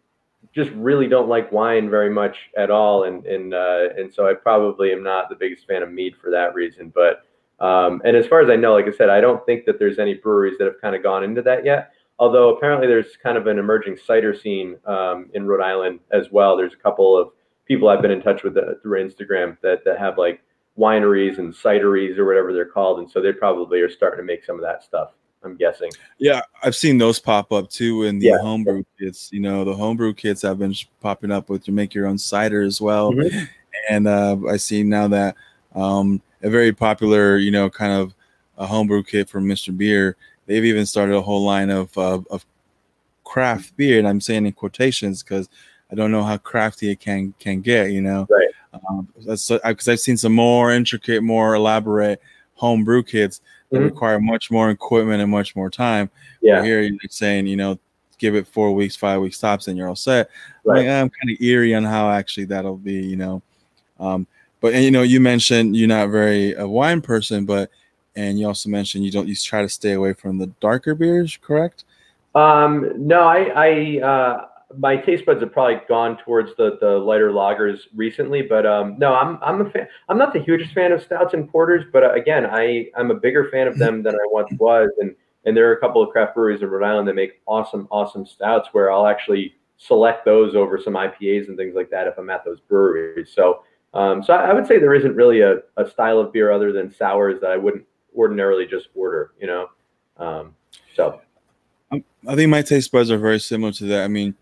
[0.54, 4.34] just really don't like wine very much at all, and and uh, and so I
[4.34, 6.92] probably am not the biggest fan of mead for that reason.
[6.94, 7.25] But
[7.58, 9.98] um, and as far as I know, like I said, I don't think that there's
[9.98, 11.92] any breweries that have kind of gone into that yet.
[12.18, 16.56] Although apparently there's kind of an emerging cider scene um, in Rhode Island as well.
[16.56, 17.30] There's a couple of
[17.66, 20.42] people I've been in touch with uh, through Instagram that that have like
[20.78, 24.44] wineries and cideries or whatever they're called, and so they probably are starting to make
[24.44, 25.10] some of that stuff.
[25.44, 25.90] I'm guessing.
[26.18, 28.38] Yeah, I've seen those pop up too in the yeah.
[28.40, 29.30] homebrew kits.
[29.32, 32.62] You know, the homebrew kits have been popping up with you make your own cider
[32.62, 33.44] as well, mm-hmm.
[33.90, 35.36] and uh, I see now that
[35.74, 38.14] um, a very popular, you know, kind of
[38.56, 39.76] a homebrew kit from Mr.
[39.76, 40.16] Beer.
[40.46, 42.46] They've even started a whole line of uh, of
[43.24, 45.48] craft beer, and I'm saying in quotations because
[45.90, 47.90] I don't know how crafty it can can get.
[47.90, 48.48] You know, right?
[48.88, 52.22] Um, because I've seen some more intricate, more elaborate
[52.54, 53.40] homebrew kits
[53.70, 53.86] that mm-hmm.
[53.86, 56.10] require much more equipment and much more time.
[56.40, 56.62] Yeah.
[56.62, 57.78] here you're saying, you know,
[58.18, 60.30] give it four weeks, five weeks tops, and you're all set.
[60.64, 60.78] Right.
[60.78, 63.42] Like, I'm kind of eerie on how actually that'll be, you know.
[63.98, 64.26] Um,
[64.60, 67.70] but and you know, you mentioned you're not very a wine person, but
[68.14, 71.38] and you also mentioned you don't you try to stay away from the darker beers,
[71.40, 71.84] correct?
[72.34, 74.46] Um, no, I I uh,
[74.76, 79.14] my taste buds have probably gone towards the the lighter lagers recently, but um, no,
[79.14, 79.88] I'm I'm a fan.
[80.08, 83.14] I'm not the hugest fan of stouts and porters, but uh, again, I I'm a
[83.14, 86.10] bigger fan of them than I once was, and and there are a couple of
[86.10, 90.54] craft breweries in Rhode Island that make awesome awesome stouts where I'll actually select those
[90.54, 93.30] over some IPAs and things like that if I'm at those breweries.
[93.34, 93.62] So
[93.96, 96.72] um, so I, I would say there isn't really a, a style of beer other
[96.72, 97.84] than sours that I wouldn't
[98.16, 99.68] ordinarily just order, you know.
[100.16, 100.54] Um,
[100.94, 101.20] so
[101.90, 104.04] um, I think my taste buds are very similar to that.
[104.04, 104.34] I mean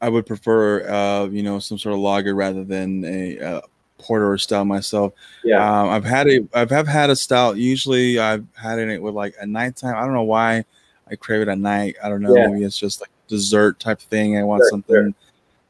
[0.00, 3.62] I would prefer, uh, you know, some sort of lager rather than a, a
[3.98, 5.12] porter or stout myself.
[5.42, 7.56] Yeah, um, I've had a, I've have had a stout.
[7.56, 9.96] Usually, I've had it with like a nighttime.
[9.96, 10.64] I don't know why
[11.10, 11.96] I crave it at night.
[12.02, 12.36] I don't know.
[12.36, 12.48] Yeah.
[12.48, 14.38] Maybe it's just like dessert type thing.
[14.38, 15.14] I want sure, something sure.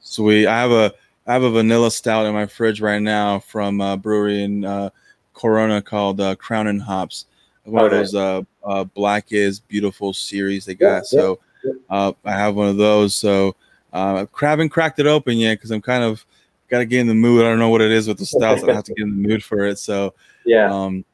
[0.00, 0.46] sweet.
[0.48, 0.92] I have a,
[1.26, 4.90] I have a vanilla stout in my fridge right now from a brewery in uh,
[5.34, 7.26] Corona called uh, Crown and Hops.
[7.64, 10.98] One oh, of those uh, uh, Black is Beautiful series they got.
[10.98, 11.40] Yeah, so
[11.90, 13.14] uh, I have one of those.
[13.14, 13.56] So
[13.92, 16.24] uh, I haven't cracked it open yet because I'm kind of
[16.68, 17.44] got to get in the mood.
[17.44, 18.62] I don't know what it is with the stouts.
[18.62, 19.78] I have to get in the mood for it.
[19.78, 20.14] So
[20.44, 20.72] yeah.
[20.72, 21.04] Um,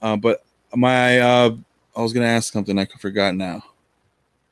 [0.00, 1.56] uh, but my uh,
[1.96, 3.62] I was gonna ask something I forgot now.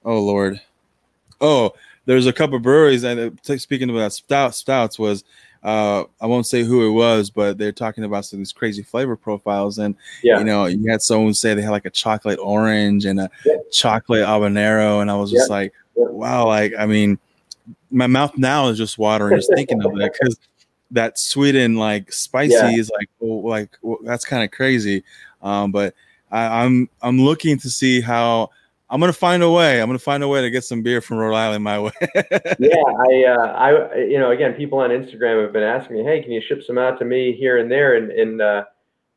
[0.05, 0.61] Oh Lord.
[1.41, 1.74] Oh,
[2.11, 5.22] there's a couple of breweries and speaking about stout stouts was
[5.62, 8.82] uh, I won't say who it was, but they're talking about some of these crazy
[8.82, 9.78] flavor profiles.
[9.78, 10.40] And yeah.
[10.40, 13.58] you know, you had someone say they had like a chocolate orange and a yeah.
[13.70, 15.54] chocolate habanero, and I was just yeah.
[15.54, 17.16] like, wow, like I mean,
[17.92, 20.36] my mouth now is just watering just thinking of that because
[20.90, 25.04] that sweet and like spicy is like oh, like well, that's kind of crazy.
[25.42, 25.94] Um, but
[26.32, 28.50] I, I'm I'm looking to see how
[28.91, 29.80] I'm gonna find a way.
[29.80, 31.93] I'm gonna find a way to get some beer from Rhode Island my way.
[32.59, 36.22] yeah, I, uh, I, you know, again, people on Instagram have been asking me, "Hey,
[36.22, 38.64] can you ship some out to me here and there?" And and uh,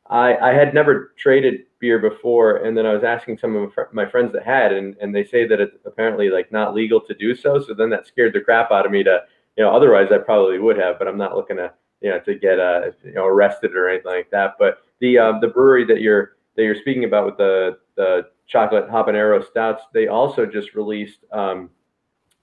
[0.08, 4.06] I, I had never traded beer before, and then I was asking some of my
[4.06, 7.34] friends that had, and, and they say that it's apparently like not legal to do
[7.34, 7.60] so.
[7.60, 9.20] So then that scared the crap out of me to,
[9.56, 12.34] you know, otherwise I probably would have, but I'm not looking to, you know, to
[12.34, 14.54] get uh, you know, arrested or anything like that.
[14.58, 18.88] But the uh, the brewery that you're that you're speaking about with the the chocolate
[18.88, 21.70] habanero stouts, they also just released um,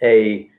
[0.01, 0.49] a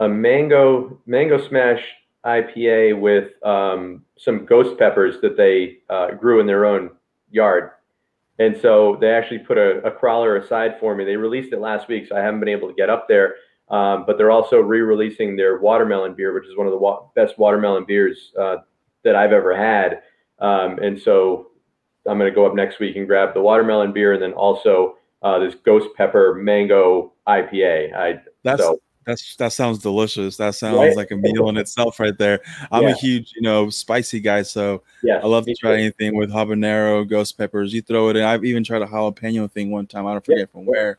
[0.00, 1.82] a mango mango smash
[2.24, 6.90] IPA with um, some ghost peppers that they uh, grew in their own
[7.30, 7.70] yard.
[8.38, 11.04] And so they actually put a, a, crawler aside for me.
[11.04, 13.34] They released it last week, so I haven't been able to get up there.
[13.68, 17.36] Um, but they're also re-releasing their watermelon beer, which is one of the wa- best
[17.38, 18.56] watermelon beers uh,
[19.04, 20.02] that I've ever had.
[20.38, 21.48] Um, and so
[22.06, 24.96] I'm going to go up next week and grab the watermelon beer, and then also
[25.22, 27.94] uh, this ghost pepper mango IPA.
[27.94, 30.36] I that's so, that's that sounds delicious.
[30.36, 30.96] That sounds right?
[30.96, 32.40] like a meal in itself right there.
[32.70, 32.90] I'm yeah.
[32.90, 37.08] a huge, you know, spicy guy, so yeah, I love to try anything with habanero,
[37.08, 37.72] ghost peppers.
[37.72, 38.24] You throw it in.
[38.24, 40.06] I've even tried a jalapeno thing one time.
[40.06, 40.46] I don't forget yeah.
[40.52, 40.98] from where,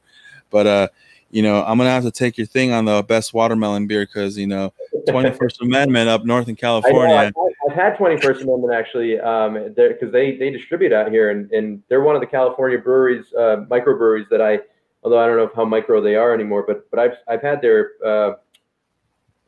[0.49, 0.87] but uh,
[1.29, 4.37] you know, I'm gonna have to take your thing on the best watermelon beer because
[4.37, 4.73] you know,
[5.07, 7.15] 21st Amendment up north in California.
[7.15, 7.33] I've,
[7.69, 12.01] I've, had 21st Amendment actually, um, because they they distribute out here, and and they're
[12.01, 14.59] one of the California breweries, uh, microbreweries that I
[15.03, 16.63] although I don't know how micro they are anymore.
[16.67, 18.33] But but I've I've had their uh,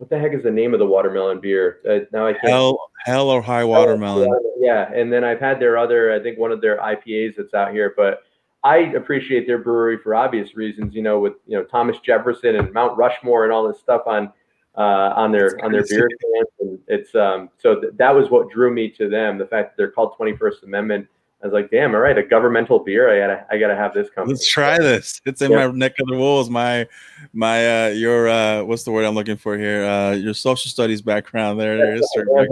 [0.01, 1.79] what the heck is the name of the watermelon beer?
[1.87, 2.49] Uh, now I can't.
[2.49, 4.31] Hell, hell or high watermelon.
[4.57, 7.71] Yeah, and then I've had their other, I think one of their IPAs that's out
[7.71, 8.23] here, but
[8.63, 10.95] I appreciate their brewery for obvious reasons.
[10.95, 14.33] You know, with you know Thomas Jefferson and Mount Rushmore and all this stuff on
[14.75, 18.49] uh, on their on their beer cans, and it's um so th- that was what
[18.49, 19.37] drew me to them.
[19.37, 21.07] The fact that they're called Twenty First Amendment
[21.43, 23.09] I was like, damn, all right, a governmental beer.
[23.09, 24.33] I gotta, I gotta have this company.
[24.33, 25.21] Let's try this.
[25.25, 25.67] It's in yeah.
[25.67, 26.51] my neck of the woods.
[26.51, 26.87] My,
[27.33, 29.83] my, uh, your, uh, what's the word I'm looking for here?
[29.83, 31.59] Uh, your social studies background.
[31.59, 32.07] There, there is.
[32.31, 32.47] Right,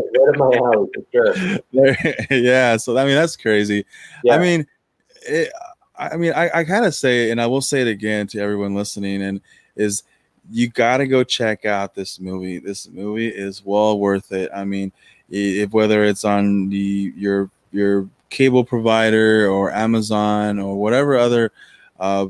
[0.58, 1.34] house, sure.
[1.74, 2.78] there, yeah.
[2.78, 3.86] So I mean, that's crazy.
[4.24, 4.36] Yeah.
[4.36, 4.66] I mean,
[5.22, 5.52] it,
[5.96, 8.74] I mean, I, I kind of say, and I will say it again to everyone
[8.74, 9.42] listening, and
[9.76, 10.04] is
[10.52, 12.60] you got to go check out this movie.
[12.60, 14.50] This movie is well worth it.
[14.54, 14.92] I mean,
[15.30, 21.52] if whether it's on the your your cable provider or Amazon or whatever other,
[22.00, 22.28] uh,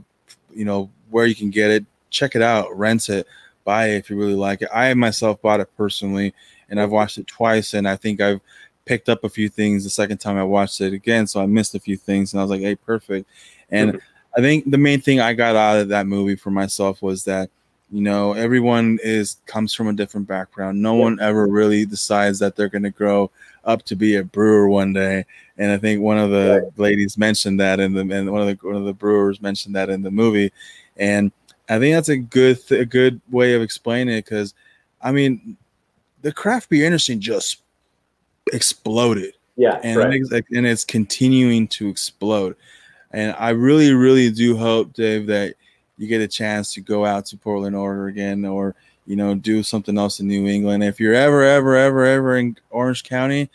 [0.54, 1.86] you know, where you can get it.
[2.10, 3.28] Check it out, rent it,
[3.64, 4.70] buy it if you really like it.
[4.74, 6.34] I myself bought it personally,
[6.70, 8.42] and I've watched it twice, and I think I've
[8.86, 11.76] picked up a few things the second time I watched it again, so I missed
[11.76, 13.30] a few things, and I was like, "Hey, perfect."
[13.70, 14.00] And mm-hmm.
[14.36, 17.52] I think the main thing I got out of that movie for myself was that
[17.92, 21.04] you know everyone is comes from a different background no yeah.
[21.04, 23.32] one ever really decides that they're going to grow
[23.70, 25.26] up to be a brewer one day.
[25.58, 26.80] And I think one of the right.
[26.80, 29.90] ladies mentioned that in the and one of the one of the brewers mentioned that
[29.90, 30.52] in the movie.
[30.98, 31.32] And
[31.70, 34.54] I think that's a good th- a good way of explaining it because
[35.02, 35.58] I mean
[36.22, 37.62] the craft beer industry just
[38.52, 39.36] exploded.
[39.56, 40.14] Yeah, and right.
[40.14, 42.56] it's, and it's continuing to explode.
[43.12, 45.56] And I really, really do hope, Dave, that
[46.00, 48.74] you get a chance to go out to Portland, Oregon, or
[49.06, 50.84] you know, do something else in New England.
[50.84, 53.50] If you're ever, ever, ever, ever in Orange County,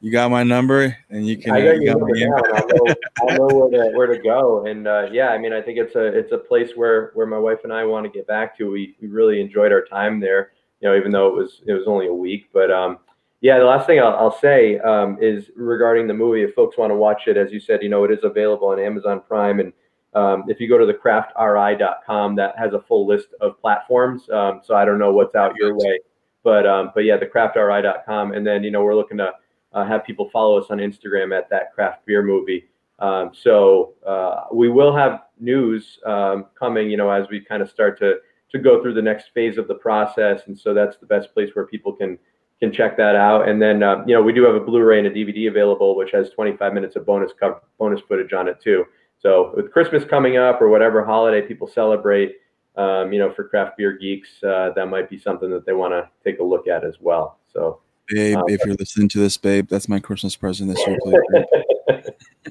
[0.00, 1.52] you got my number, and you can.
[1.52, 2.94] I got, uh, you got I know,
[3.28, 5.96] I know where to where to go, and uh, yeah, I mean, I think it's
[5.96, 8.70] a it's a place where where my wife and I want to get back to.
[8.70, 11.86] We we really enjoyed our time there, you know, even though it was it was
[11.86, 12.98] only a week, but um,
[13.40, 16.42] yeah, the last thing I'll, I'll say um, is regarding the movie.
[16.42, 18.78] If folks want to watch it, as you said, you know, it is available on
[18.80, 19.72] Amazon Prime and
[20.18, 24.28] um, if you go to the craftri.com, that has a full list of platforms.
[24.30, 26.00] Um, so I don't know what's out your way,
[26.42, 29.32] but um, but yeah, the craftri.com, and then you know we're looking to
[29.72, 32.68] uh, have people follow us on Instagram at that craft beer movie.
[32.98, 37.70] Um, so uh, we will have news um, coming, you know, as we kind of
[37.70, 38.16] start to
[38.50, 41.50] to go through the next phase of the process, and so that's the best place
[41.54, 42.18] where people can
[42.58, 43.48] can check that out.
[43.48, 46.10] And then uh, you know we do have a Blu-ray and a DVD available, which
[46.10, 48.84] has 25 minutes of bonus co- bonus footage on it too.
[49.20, 52.36] So with Christmas coming up or whatever holiday people celebrate,
[52.76, 55.92] um, you know, for craft beer geeks, uh, that might be something that they want
[55.92, 57.38] to take a look at as well.
[57.52, 60.96] So, babe, um, if you're listening to this, babe, that's my Christmas present this year.
[61.02, 61.18] Please.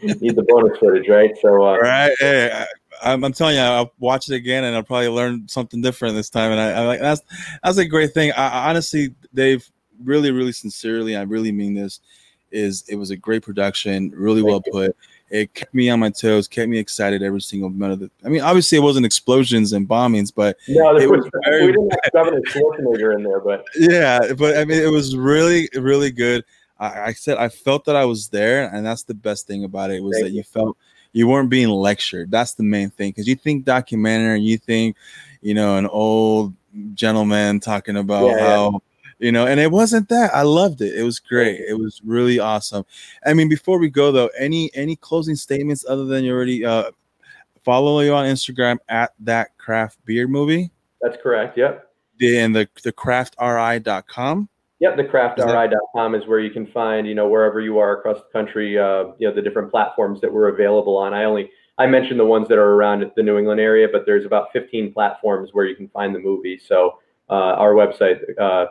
[0.22, 1.32] Need the bonus footage, right?
[1.41, 2.11] So, uh, right.
[2.20, 2.51] Hey,
[3.01, 6.30] I, I'm, telling you, I'll watch it again and I'll probably learn something different this
[6.30, 6.51] time.
[6.51, 7.22] And I, I like that's
[7.63, 8.32] that's a great thing.
[8.34, 9.70] I, honestly, Dave,
[10.03, 12.01] really, really sincerely, I really mean this.
[12.51, 14.72] Is it was a great production, really Thank well you.
[14.72, 14.97] put
[15.30, 17.94] it kept me on my toes, kept me excited every single minute.
[17.94, 21.32] Of the, I mean, obviously it wasn't explosions and bombings, but no, it was, was
[21.46, 25.16] very, we didn't have Governor Schwarzenegger in there, but yeah, but I mean, it was
[25.16, 26.46] really, really good.
[26.80, 29.92] I, I, said I felt that I was there, and that's the best thing about
[29.92, 30.78] it was Thank that you, you felt
[31.12, 32.30] you weren't being lectured.
[32.30, 34.96] That's the main thing because you think documentary, and you think,
[35.42, 36.54] you know, an old
[36.94, 38.72] gentleman talking about yeah, how.
[38.72, 38.80] Yeah
[39.20, 40.34] you know and it wasn't that.
[40.34, 40.95] I loved it.
[40.95, 41.59] It was great.
[41.61, 42.86] It was really awesome.
[43.26, 46.91] I mean before we go though any any closing statements other than you already uh
[47.63, 50.72] follow you on instagram at that craft beer movie?
[51.02, 51.57] That's correct.
[51.57, 51.89] Yep.
[52.22, 54.49] And the the craftri.com
[54.80, 58.31] Yep, the craftri.com is where you can find, you know, wherever you are across the
[58.31, 61.15] country, uh, you know, the different platforms that we're available on.
[61.15, 61.49] I only
[61.80, 64.94] I mentioned the ones that are around the New England area, but there's about 15
[64.94, 66.60] platforms where you can find the movie.
[66.60, 66.99] So
[67.30, 68.68] uh, our website, uh,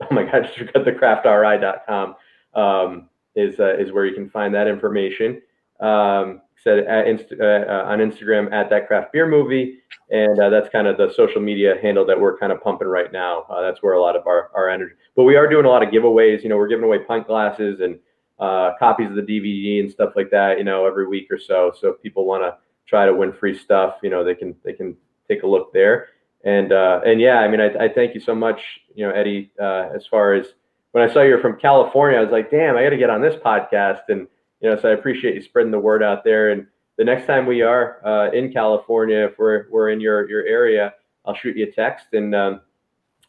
[0.10, 2.16] oh my God, just forgot the craftri.com
[2.54, 5.40] um, is uh, is where you can find that information.
[5.80, 9.78] Um, said at Inst- uh, uh, on Instagram at that craft beer movie,
[10.10, 13.12] and uh, that's kind of the social media handle that we're kind of pumping right
[13.12, 13.42] now.
[13.50, 14.94] Uh, that's where a lot of our, our energy.
[15.14, 16.42] But we are doing a lot of giveaways.
[16.42, 17.98] You know, we're giving away pint glasses and
[18.38, 20.58] uh, copies of the DVD and stuff like that.
[20.58, 21.72] You know, every week or so.
[21.78, 22.56] So if people want to
[22.86, 24.96] try to win free stuff, you know, they can they can
[25.28, 26.08] take a look there
[26.46, 29.50] and uh, and yeah, I mean, I, I, thank you so much, you know, Eddie.
[29.60, 30.54] Uh, as far as
[30.92, 33.20] when I saw you're from California, I was like, damn, I got to get on
[33.20, 34.28] this podcast, and
[34.60, 36.50] you know, so I appreciate you spreading the word out there.
[36.50, 36.68] And
[36.98, 40.94] the next time we are uh, in California, if we're we're in your your area,
[41.24, 42.60] I'll shoot you a text, and um,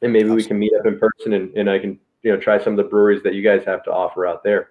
[0.03, 0.43] and maybe Absolutely.
[0.43, 2.77] we can meet up in person, and, and I can you know try some of
[2.77, 4.69] the breweries that you guys have to offer out there.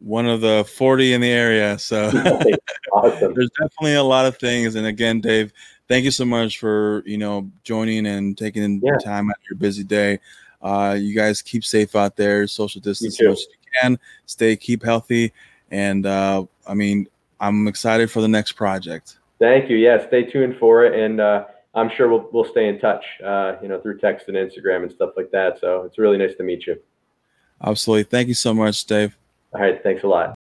[0.00, 1.78] One of the 40 in the area.
[1.78, 2.08] So
[2.92, 3.34] awesome.
[3.34, 4.74] there's definitely a lot of things.
[4.74, 5.52] And again, Dave,
[5.88, 8.96] thank you so much for you know joining and taking yeah.
[8.98, 10.18] time out of your busy day.
[10.62, 13.98] Uh, you guys keep safe out there, social distance as much as you can.
[14.26, 15.32] Stay, keep healthy,
[15.70, 17.06] and uh, I mean,
[17.40, 19.18] I'm excited for the next project.
[19.38, 19.76] Thank you.
[19.76, 23.04] Yeah, stay tuned for it, and uh, I'm sure we'll we'll stay in touch.
[23.24, 25.58] Uh, you know, through text and Instagram and stuff like that.
[25.60, 26.78] So it's really nice to meet you.
[27.62, 28.04] Absolutely.
[28.04, 29.16] Thank you so much, Dave.
[29.52, 29.82] All right.
[29.82, 30.39] Thanks a lot.